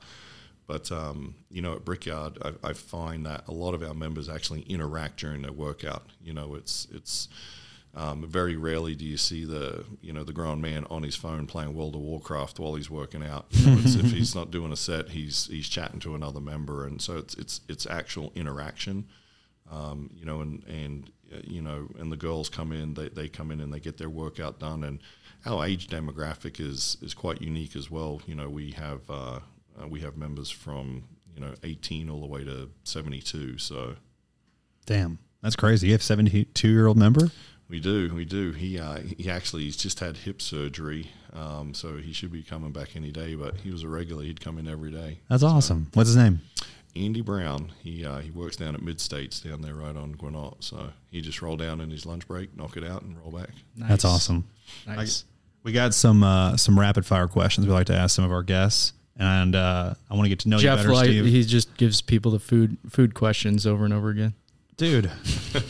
[0.67, 4.27] but um, you know, at Brickyard, I, I find that a lot of our members
[4.27, 6.07] actually interact during their workout.
[6.21, 7.29] You know, it's it's
[7.95, 11.47] um, very rarely do you see the you know the grown man on his phone
[11.47, 13.47] playing World of Warcraft while he's working out.
[13.51, 16.85] You know, it's, if he's not doing a set, he's he's chatting to another member,
[16.85, 19.07] and so it's it's it's actual interaction.
[19.71, 23.27] Um, you know, and and uh, you know, and the girls come in, they, they
[23.29, 24.99] come in and they get their workout done, and
[25.47, 28.21] our age demographic is is quite unique as well.
[28.25, 29.39] You know, we have uh,
[29.81, 33.95] uh, we have members from you know 18 all the way to 72, so.
[34.85, 35.87] Damn, that's crazy.
[35.87, 37.29] You have seventy-two year old member.
[37.69, 38.53] We do, we do.
[38.53, 42.71] He uh, he actually he's just had hip surgery, um, so he should be coming
[42.71, 43.35] back any day.
[43.35, 45.19] But he was a regular; he'd come in every day.
[45.29, 45.89] That's awesome.
[45.93, 46.39] What's his name?
[46.95, 50.63] Andy Brown, he uh, he works down at Mid States down there right on Guinotte.
[50.63, 53.49] So he just roll down in his lunch break, knock it out, and roll back.
[53.75, 54.47] That's awesome.
[54.85, 55.25] Nice.
[55.67, 58.41] We got some uh, some rapid fire questions we like to ask some of our
[58.41, 61.25] guests, and uh, I want to get to know Jeff, you better, like, Steve.
[61.25, 64.33] he just gives people the food food questions over and over again.
[64.77, 65.11] Dude,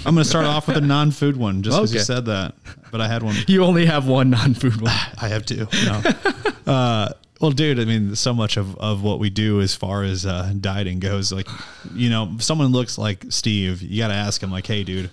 [0.06, 2.54] I'm going to start off with a non-food one just because you said that.
[2.92, 3.38] But I had one.
[3.48, 4.92] You only have one non-food one.
[5.20, 5.68] I have two.
[5.84, 6.04] No.
[6.72, 7.10] uh,
[7.42, 10.54] well, dude, I mean, so much of, of what we do as far as uh,
[10.62, 11.48] dieting goes, like,
[11.96, 15.10] you know, if someone looks like Steve, you got to ask him, like, hey, dude,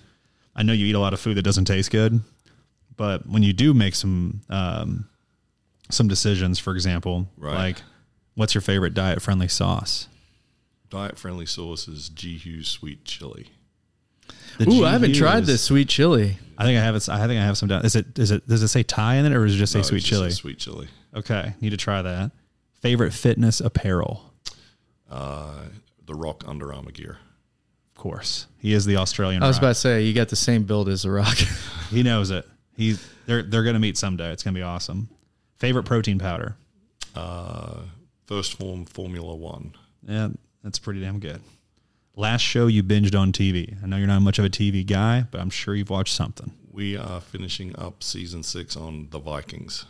[0.54, 2.20] I know you eat a lot of food that doesn't taste good,
[2.96, 5.08] but when you do make some um,
[5.90, 7.54] some decisions, for example, Right.
[7.54, 7.82] like
[8.34, 10.08] what's your favorite diet friendly sauce?
[10.90, 13.50] Diet friendly sauce is G Hughes sweet chili.
[14.58, 16.38] The Ooh, I haven't tried is- this sweet chili.
[16.56, 17.08] I think I have it.
[17.08, 17.84] I think I have some down.
[17.84, 18.16] Is it?
[18.18, 18.46] Is it?
[18.46, 20.18] Does it say Thai in it, or does it just say No, sweet it's just
[20.20, 20.28] chili?
[20.28, 20.88] a Sweet chili.
[21.16, 22.30] Okay, need to try that.
[22.80, 24.32] Favorite fitness apparel,
[25.10, 25.64] Uh,
[26.06, 27.18] the Rock Under Armour gear.
[27.96, 28.46] of course.
[28.58, 29.42] He is the Australian.
[29.42, 29.62] I was Rock.
[29.62, 31.36] about to say you got the same build as the Rock.
[31.90, 32.46] He knows it.
[32.76, 32.96] He
[33.26, 34.30] they're they're gonna meet someday.
[34.32, 35.08] It's gonna be awesome.
[35.56, 36.56] Favorite protein powder.
[37.14, 37.80] Uh,
[38.26, 39.74] first form Formula One.
[40.06, 40.28] Yeah,
[40.62, 41.40] that's pretty damn good.
[42.16, 43.76] Last show you binged on TV.
[43.82, 46.52] I know you're not much of a TV guy, but I'm sure you've watched something.
[46.70, 49.84] We are finishing up season six on the Vikings.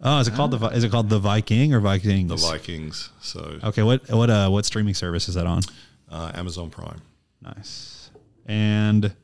[0.00, 2.28] Oh, is it called the is it called the Viking or Vikings?
[2.28, 3.10] The Vikings.
[3.20, 5.62] So Okay, what what uh what streaming service is that on?
[6.10, 7.00] uh, Amazon Prime.
[7.42, 8.10] Nice.
[8.46, 9.14] And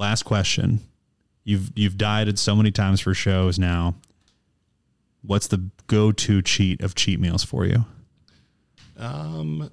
[0.00, 0.80] last question.
[1.44, 3.94] You've you've dieted so many times for shows now.
[5.22, 7.84] What's the go-to cheat of cheat meals for you?
[8.96, 9.70] Um,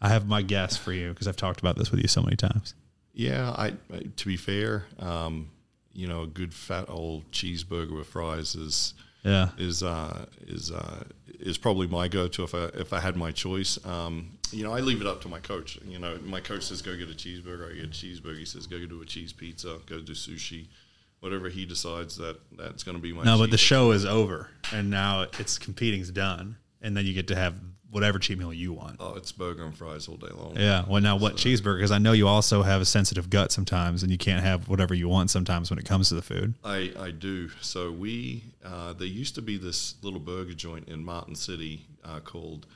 [0.00, 2.36] I have my guess for you because I've talked about this with you so many
[2.36, 2.74] times.
[3.14, 5.50] yeah, I, I to be fair, um,
[5.92, 9.50] you know, a good fat old cheeseburger with fries is Yeah.
[9.58, 11.04] is uh, is uh,
[11.40, 13.78] is probably my go-to if I if I had my choice.
[13.84, 15.78] Um, you know, I leave it up to my coach.
[15.84, 17.70] You know, my coach says go get a cheeseburger.
[17.70, 18.38] I get a cheeseburger.
[18.38, 19.78] He says go do a cheese pizza.
[19.86, 20.66] Go do sushi.
[21.20, 23.24] Whatever he decides that that's going to be my.
[23.24, 26.56] No, but the show is over and now it's competing's done.
[26.80, 27.54] And then you get to have
[27.90, 28.96] whatever cheat meal you want.
[29.00, 30.54] Oh, it's burger and fries all day long.
[30.56, 30.84] Yeah.
[30.86, 31.78] Well, now what cheeseburger?
[31.78, 34.94] Because I know you also have a sensitive gut sometimes, and you can't have whatever
[34.94, 36.54] you want sometimes when it comes to the food.
[36.64, 37.48] I, I do.
[37.60, 42.20] So we uh, there used to be this little burger joint in Martin City uh,
[42.20, 42.66] called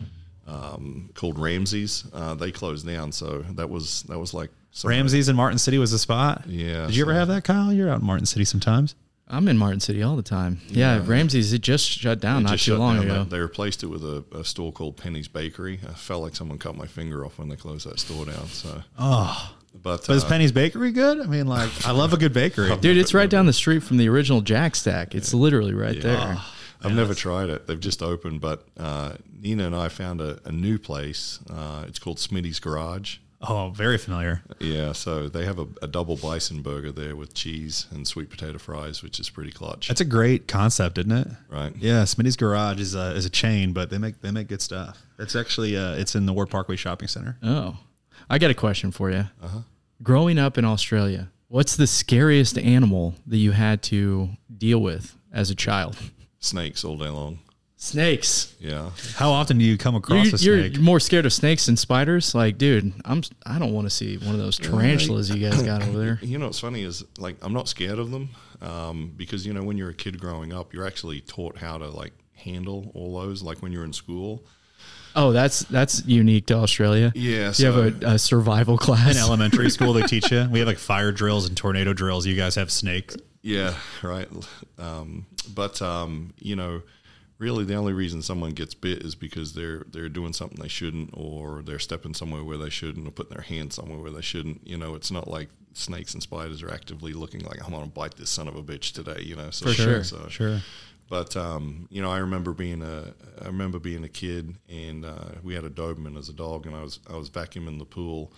[0.47, 2.05] um, called Ramsey's.
[2.13, 5.79] Uh, they closed down, so that was that was like something- Ramsey's in Martin City
[5.79, 6.45] was the spot.
[6.47, 7.73] Yeah, Did you ever have that, Kyle?
[7.73, 8.95] You're out in Martin City sometimes.
[9.29, 10.61] I'm in Martin City all the time.
[10.69, 13.05] Yeah, Ramsey's it just shut down It not too long down.
[13.07, 13.25] ago.
[13.25, 15.81] They, they replaced it with a, a store called Penny's Bakery.
[15.89, 18.47] I felt like someone cut my finger off when they closed that store down.
[18.49, 21.19] So, Oh, but, but is uh, Penny's Bakery good?
[21.21, 22.77] I mean, like, I love a good bakery.
[22.81, 25.15] Dude, it's right down the street from the original Jack Stack.
[25.15, 26.37] It's literally right there.
[26.85, 27.67] I've never tried it.
[27.67, 31.39] They've just opened, but uh, Nina and I found a, a new place.
[31.51, 33.19] Uh, it's called Smitty's Garage.
[33.45, 34.43] Oh, very familiar.
[34.61, 38.57] Yeah, so they have a, a double bison burger there with cheese and sweet potato
[38.59, 41.27] fries, which is pretty clutch, That's a great concept, isn't it?
[41.51, 41.75] right?
[41.77, 45.03] Yeah, Smitty's Garage is a, is a chain, but they make they make good stuff.
[45.19, 47.37] It's actually uh, it's in the Ward Parkway Shopping Center.
[47.43, 47.79] Oh,
[48.31, 49.25] I got a question for you.
[49.43, 49.59] Uh-huh.
[50.05, 55.51] Growing up in Australia, what's the scariest animal that you had to deal with as
[55.51, 55.97] a child?
[56.43, 57.39] Snakes all day long.
[57.77, 58.55] Snakes.
[58.61, 60.81] Yeah, How often do you come across You're, a you're snake?
[60.81, 62.33] more scared of snakes than spiders.
[62.33, 63.23] Like, dude, I'm.
[63.45, 66.19] I don't want to see one of those tarantulas you guys got over there.
[66.23, 68.29] you know what's funny is like I'm not scared of them
[68.61, 71.89] um, because you know when you're a kid growing up, you're actually taught how to
[71.89, 73.43] like handle all those.
[73.43, 74.45] Like when you're in school.
[75.17, 77.11] Oh, that's that's unique to Australia.
[77.17, 79.11] Yeah, You so- have a, a survival class.
[79.17, 80.47] in elementary school they teach you.
[80.53, 82.27] We have like fire drills and tornado drills.
[82.27, 83.17] You guys have snakes.
[83.43, 84.29] Yeah, right.
[84.79, 86.83] Um, but um, you know,
[87.39, 91.11] really, the only reason someone gets bit is because they're they're doing something they shouldn't,
[91.13, 94.67] or they're stepping somewhere where they shouldn't, or putting their hand somewhere where they shouldn't.
[94.67, 97.91] You know, it's not like snakes and spiders are actively looking like I'm going to
[97.91, 99.23] bite this son of a bitch today.
[99.23, 100.61] You know, so For sure, So, Sure.
[101.09, 103.13] But um, you know, I remember being a
[103.43, 106.75] I remember being a kid, and uh, we had a Doberman as a dog, and
[106.75, 108.33] I was I was vacuuming the pool,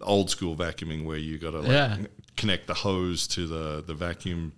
[0.00, 1.98] old school vacuuming where you got to like Yeah.
[2.36, 4.52] connect the hose to the the vacuum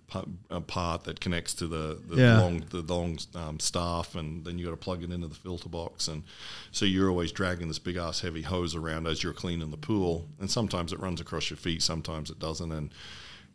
[0.49, 2.39] uh, part that connects to the the Yeah.
[2.39, 5.69] long the long um, staff, and then you got to plug it into the filter
[5.69, 6.23] box, and
[6.71, 10.27] so you're always dragging this big ass heavy hose around as you're cleaning the pool,
[10.39, 12.91] and sometimes it runs across your feet, sometimes it doesn't, and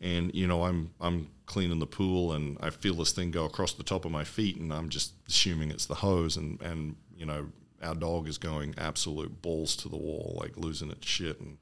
[0.01, 3.73] and you know I'm I'm cleaning the pool and I feel this thing go across
[3.73, 7.25] the top of my feet and I'm just assuming it's the hose and and you
[7.25, 7.47] know
[7.83, 11.57] our dog is going absolute balls to the wall like losing its shit and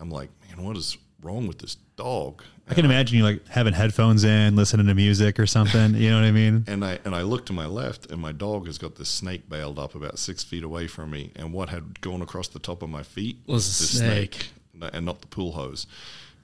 [0.00, 3.72] I'm like man what is wrong with this dog I can imagine you like having
[3.72, 5.94] headphones in, listening to music or something.
[5.94, 6.64] You know what I mean?
[6.68, 9.48] and I and I look to my left, and my dog has got this snake
[9.48, 11.32] bailed up about six feet away from me.
[11.34, 14.50] And what had gone across the top of my feet Was a the snake.
[14.92, 15.88] and not the pool hose.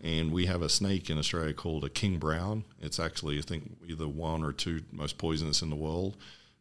[0.03, 2.65] And we have a snake in Australia called a king brown.
[2.81, 6.17] It's actually, I think, either one or two most poisonous in the world.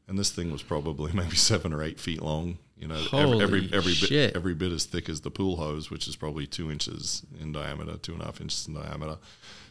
[0.08, 2.58] And this thing was probably maybe seven or eight feet long.
[2.78, 4.10] You know, Holy every every, every shit.
[4.10, 7.52] bit every bit as thick as the pool hose, which is probably two inches in
[7.54, 9.18] diameter, two and a half inches in diameter.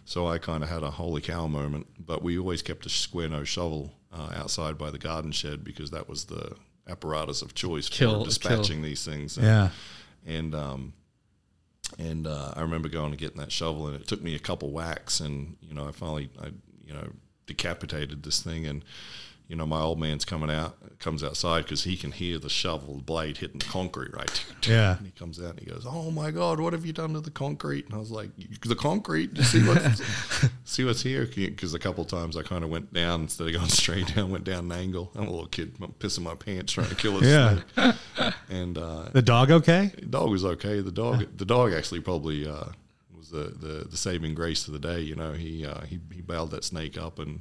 [0.07, 1.87] So I kind of had a holy cow moment.
[1.99, 5.91] But we always kept a square nose shovel uh, outside by the garden shed because
[5.91, 6.57] that was the
[6.89, 9.37] apparatus of choice Kill- for dispatching these things.
[9.37, 9.68] And, Yeah.
[10.26, 10.93] and um,
[11.99, 14.70] and uh, I remember going and getting that shovel, and it took me a couple
[14.72, 16.47] whacks, and you know, I finally, I
[16.85, 17.09] you know,
[17.47, 18.82] decapitated this thing, and
[19.49, 23.03] you know, my old man's coming out, comes outside because he can hear the shovel
[23.05, 24.45] blade hitting the concrete, right?
[24.66, 24.97] Yeah.
[24.97, 27.20] And he comes out and he goes, "Oh my God, what have you done to
[27.20, 28.30] the concrete?" And I was like,
[28.62, 30.01] "The concrete, see what's
[30.64, 33.68] see what's here?" Because a couple times I kind of went down instead of going
[33.82, 35.11] straight down, went down an angle.
[35.14, 37.61] I'm a little kid, I'm pissing my pants trying to kill a Yeah.
[37.74, 37.95] snake.
[38.49, 39.92] And uh, The dog okay?
[39.99, 40.80] the dog was okay.
[40.80, 42.66] The dog, the dog actually probably uh,
[43.16, 45.01] was the, the the saving grace of the day.
[45.01, 47.40] You know, he uh, he he bailed that snake up and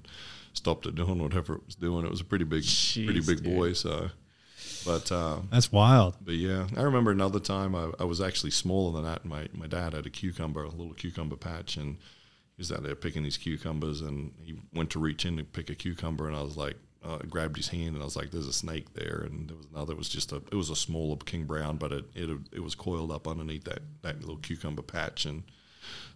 [0.54, 2.06] stopped it doing whatever it was doing.
[2.06, 3.56] It was a pretty big, pretty big dude.
[3.56, 3.74] boy.
[3.74, 4.10] So,
[4.86, 6.16] but uh, That's wild.
[6.22, 9.22] but yeah, I remember another time I, I was actually smaller than that.
[9.22, 11.96] And my my dad had a cucumber, a little cucumber patch, and
[12.56, 15.70] he was out there picking these cucumbers, and he went to reach in to pick
[15.70, 16.76] a cucumber, and I was like.
[17.06, 19.66] Uh, grabbed his hand and I was like, "There's a snake there," and there was
[19.74, 19.92] another.
[19.92, 20.38] It was just a.
[20.38, 23.80] It was a smaller king brown, but it it, it was coiled up underneath that,
[24.04, 25.44] that little cucumber patch, and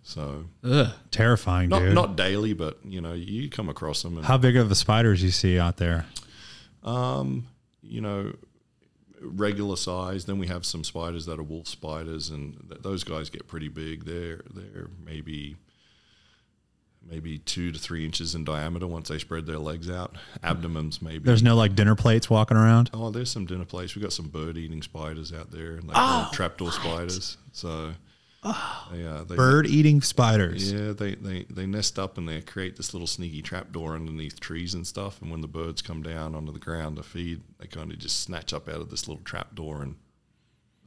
[0.03, 0.88] so Ugh.
[1.11, 1.93] Terrifying, not dude.
[1.95, 5.22] not daily, but you know you come across them, and How big are the spiders
[5.24, 6.05] you see out there?
[6.84, 7.47] Um,
[7.82, 8.34] you know,
[9.22, 10.26] regular size.
[10.26, 13.68] Then we have some spiders that are wolf spiders, and th- those guys get pretty
[13.68, 14.05] big.
[14.05, 15.57] They're they're maybe
[17.09, 20.18] maybe two to three inches in diameter once they spread their legs out.
[20.43, 21.20] Abdomens maybe.
[21.24, 22.89] There's no like dinner plates walking around.
[22.93, 23.95] oh, there's some dinner plates.
[23.95, 27.38] We got some bird eating spiders out there, and like Oh, trapdoor spiders.
[27.51, 27.93] So.
[28.95, 30.72] Yeah, they, Bird eating spiders.
[30.72, 34.39] Yeah, they, they, they nest up and they create this little sneaky trap door underneath
[34.39, 35.22] trees and stuff.
[35.22, 38.22] And when the birds come down onto the ground to feed, they kind of just
[38.22, 39.82] snatch up out of this little trap door.
[39.82, 39.95] And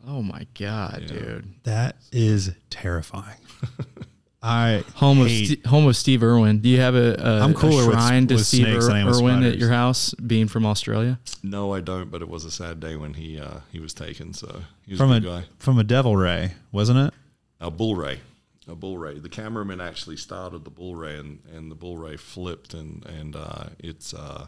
[0.08, 1.52] Oh my god, dude.
[1.64, 3.36] That is terrifying.
[4.42, 6.61] I Home of hate- Ste home of Steve Irwin.
[6.61, 8.96] Do you have a, a, I'm cooler a with- shrine to with Steve snakes than
[8.96, 11.20] I Irwin at your house, being from Australia?
[11.42, 12.11] no, I don't.
[12.11, 14.32] But it was a sad day when he uh, he was taken.
[14.32, 15.44] So he was from a a good guy.
[15.58, 17.14] from a devil ray, wasn't it?
[17.61, 18.20] A bull ray,
[18.68, 19.18] a bull ray.
[19.18, 23.36] The cameraman actually started the bull ray, and, and the bull ray flipped, and and
[23.36, 24.46] uh, it's uh,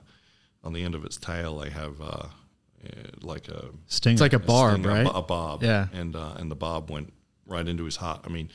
[0.64, 1.58] on the end of its tail.
[1.58, 2.28] They have uh, uh,
[3.20, 4.12] like a Sting.
[4.14, 5.04] It's like a barb, sting, a right?
[5.04, 5.62] bo- A, bob.
[5.62, 5.88] Yeah.
[5.92, 7.12] And uh, and the bob went
[7.46, 8.20] right into his heart.
[8.24, 8.48] I mean,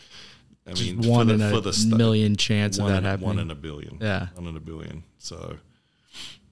[0.65, 2.97] I Just mean, one for in the, a for the stu- million chance of that
[2.99, 3.27] in- happening.
[3.27, 3.99] One in a billion.
[4.01, 4.27] Yeah.
[4.35, 5.03] One in a billion.
[5.19, 5.57] So,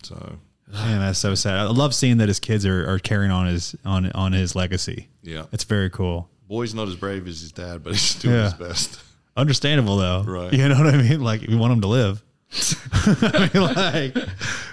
[0.03, 0.37] so
[0.71, 1.57] Man, that's so sad.
[1.57, 5.07] I love seeing that his kids are, are carrying on his on on his legacy.
[5.23, 5.45] yeah.
[5.51, 6.29] It's very cool.
[6.47, 8.43] Boy's not as brave as his dad, but he's doing Yeah.
[8.45, 8.99] his best.
[9.37, 10.23] Understandable though.
[10.23, 10.53] Right.
[10.53, 11.21] You know what I mean?
[11.21, 12.21] Like we want him to live.
[12.93, 14.15] I mean, like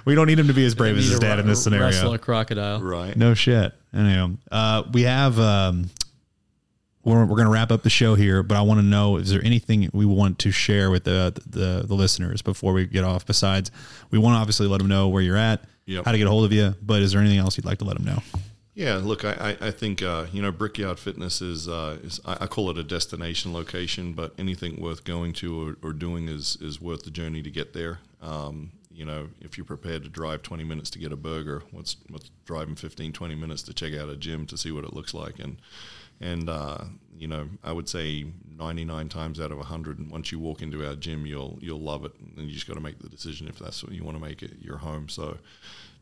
[0.04, 1.86] we don't need him to be as brave as his dad in this scenario.
[1.86, 2.80] Wrestle a crocodile.
[2.80, 3.16] Right.
[3.16, 3.72] No shit.
[3.94, 5.38] Anyway, uh, we have.
[5.40, 5.90] Um,
[7.04, 9.44] we're we're gonna wrap up the show here, but I want to know is there
[9.44, 13.26] anything we want to share with the the, the listeners before we get off?
[13.26, 13.72] Besides,
[14.12, 16.04] we want to obviously let them know where you're at, Yep.
[16.04, 16.74] how to get a hold of you.
[16.80, 18.22] But is there anything else you'd like to let them know?
[18.74, 22.46] Yeah, look, I, I, think uh, you know Brickyard Fitness is, uh, is I, I
[22.46, 26.80] call it a destination location, but anything worth going to or, or doing is is
[26.80, 27.98] worth the journey to get there.
[28.22, 31.96] Um, you know, if you're prepared to drive 20 minutes to get a burger, what's
[32.08, 35.12] what's driving 15, 20 minutes to check out a gym to see what it looks
[35.12, 35.58] like, and
[36.22, 36.78] and uh,
[37.14, 38.24] you know, I would say
[38.56, 42.12] 99 times out of 100, once you walk into our gym, you'll you'll love it,
[42.38, 44.42] and you just got to make the decision if that's what you want to make
[44.42, 45.10] it your home.
[45.10, 45.36] So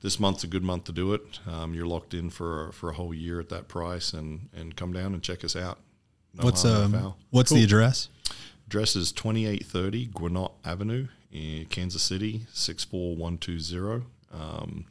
[0.03, 1.41] this month's a good month to do it.
[1.47, 4.93] Um, you're locked in for for a whole year at that price, and and come
[4.93, 5.79] down and check us out.
[6.35, 7.19] No what's harm, um foul.
[7.31, 8.09] what's the address?
[8.67, 14.05] address is 2830 Guinotte Avenue in Kansas City 64120.
[14.33, 14.85] Um,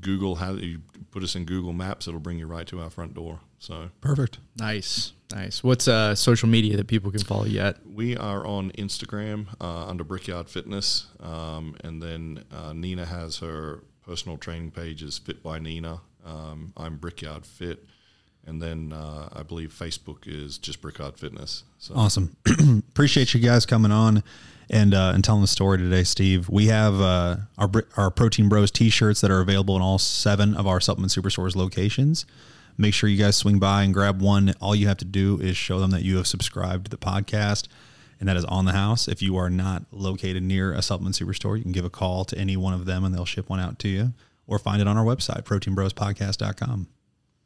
[0.00, 3.14] Google how you put us in Google Maps, it'll bring you right to our front
[3.14, 3.40] door.
[3.58, 4.38] So Perfect.
[4.56, 5.64] Nice, nice.
[5.64, 7.84] What's uh, social media that people can follow you at?
[7.86, 13.82] we are on Instagram uh, under Brickyard Fitness, um, and then uh, Nina has her
[14.04, 16.00] personal training page is Fit by Nina.
[16.24, 17.84] Um, I'm Brickyard Fit,
[18.46, 21.64] and then uh, I believe Facebook is just Brickyard Fitness.
[21.78, 22.36] So Awesome.
[22.90, 24.22] Appreciate you guys coming on
[24.70, 26.48] and uh, and telling the story today, Steve.
[26.48, 30.66] We have uh, our our Protein Bros T-shirts that are available in all seven of
[30.66, 32.26] our Supplement Superstores locations.
[32.76, 34.52] Make sure you guys swing by and grab one.
[34.60, 37.68] All you have to do is show them that you have subscribed to the podcast,
[38.24, 39.06] and that is on the house.
[39.06, 42.38] If you are not located near a Supplement Superstore, you can give a call to
[42.38, 44.14] any one of them, and they'll ship one out to you,
[44.46, 46.88] or find it on our website, proteinbrospodcast.com.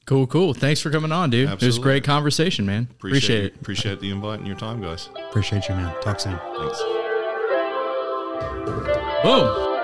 [0.06, 0.54] Cool, cool.
[0.54, 1.40] Thanks for coming on, dude.
[1.40, 1.82] It was Absolutely.
[1.82, 2.86] great conversation, man.
[2.92, 3.56] Appreciate, it.
[3.56, 5.08] Appreciate the invite and your time, guys.
[5.28, 5.92] Appreciate you, man.
[6.00, 6.38] Talk soon.
[6.56, 6.80] Thanks.
[9.24, 9.77] Boom.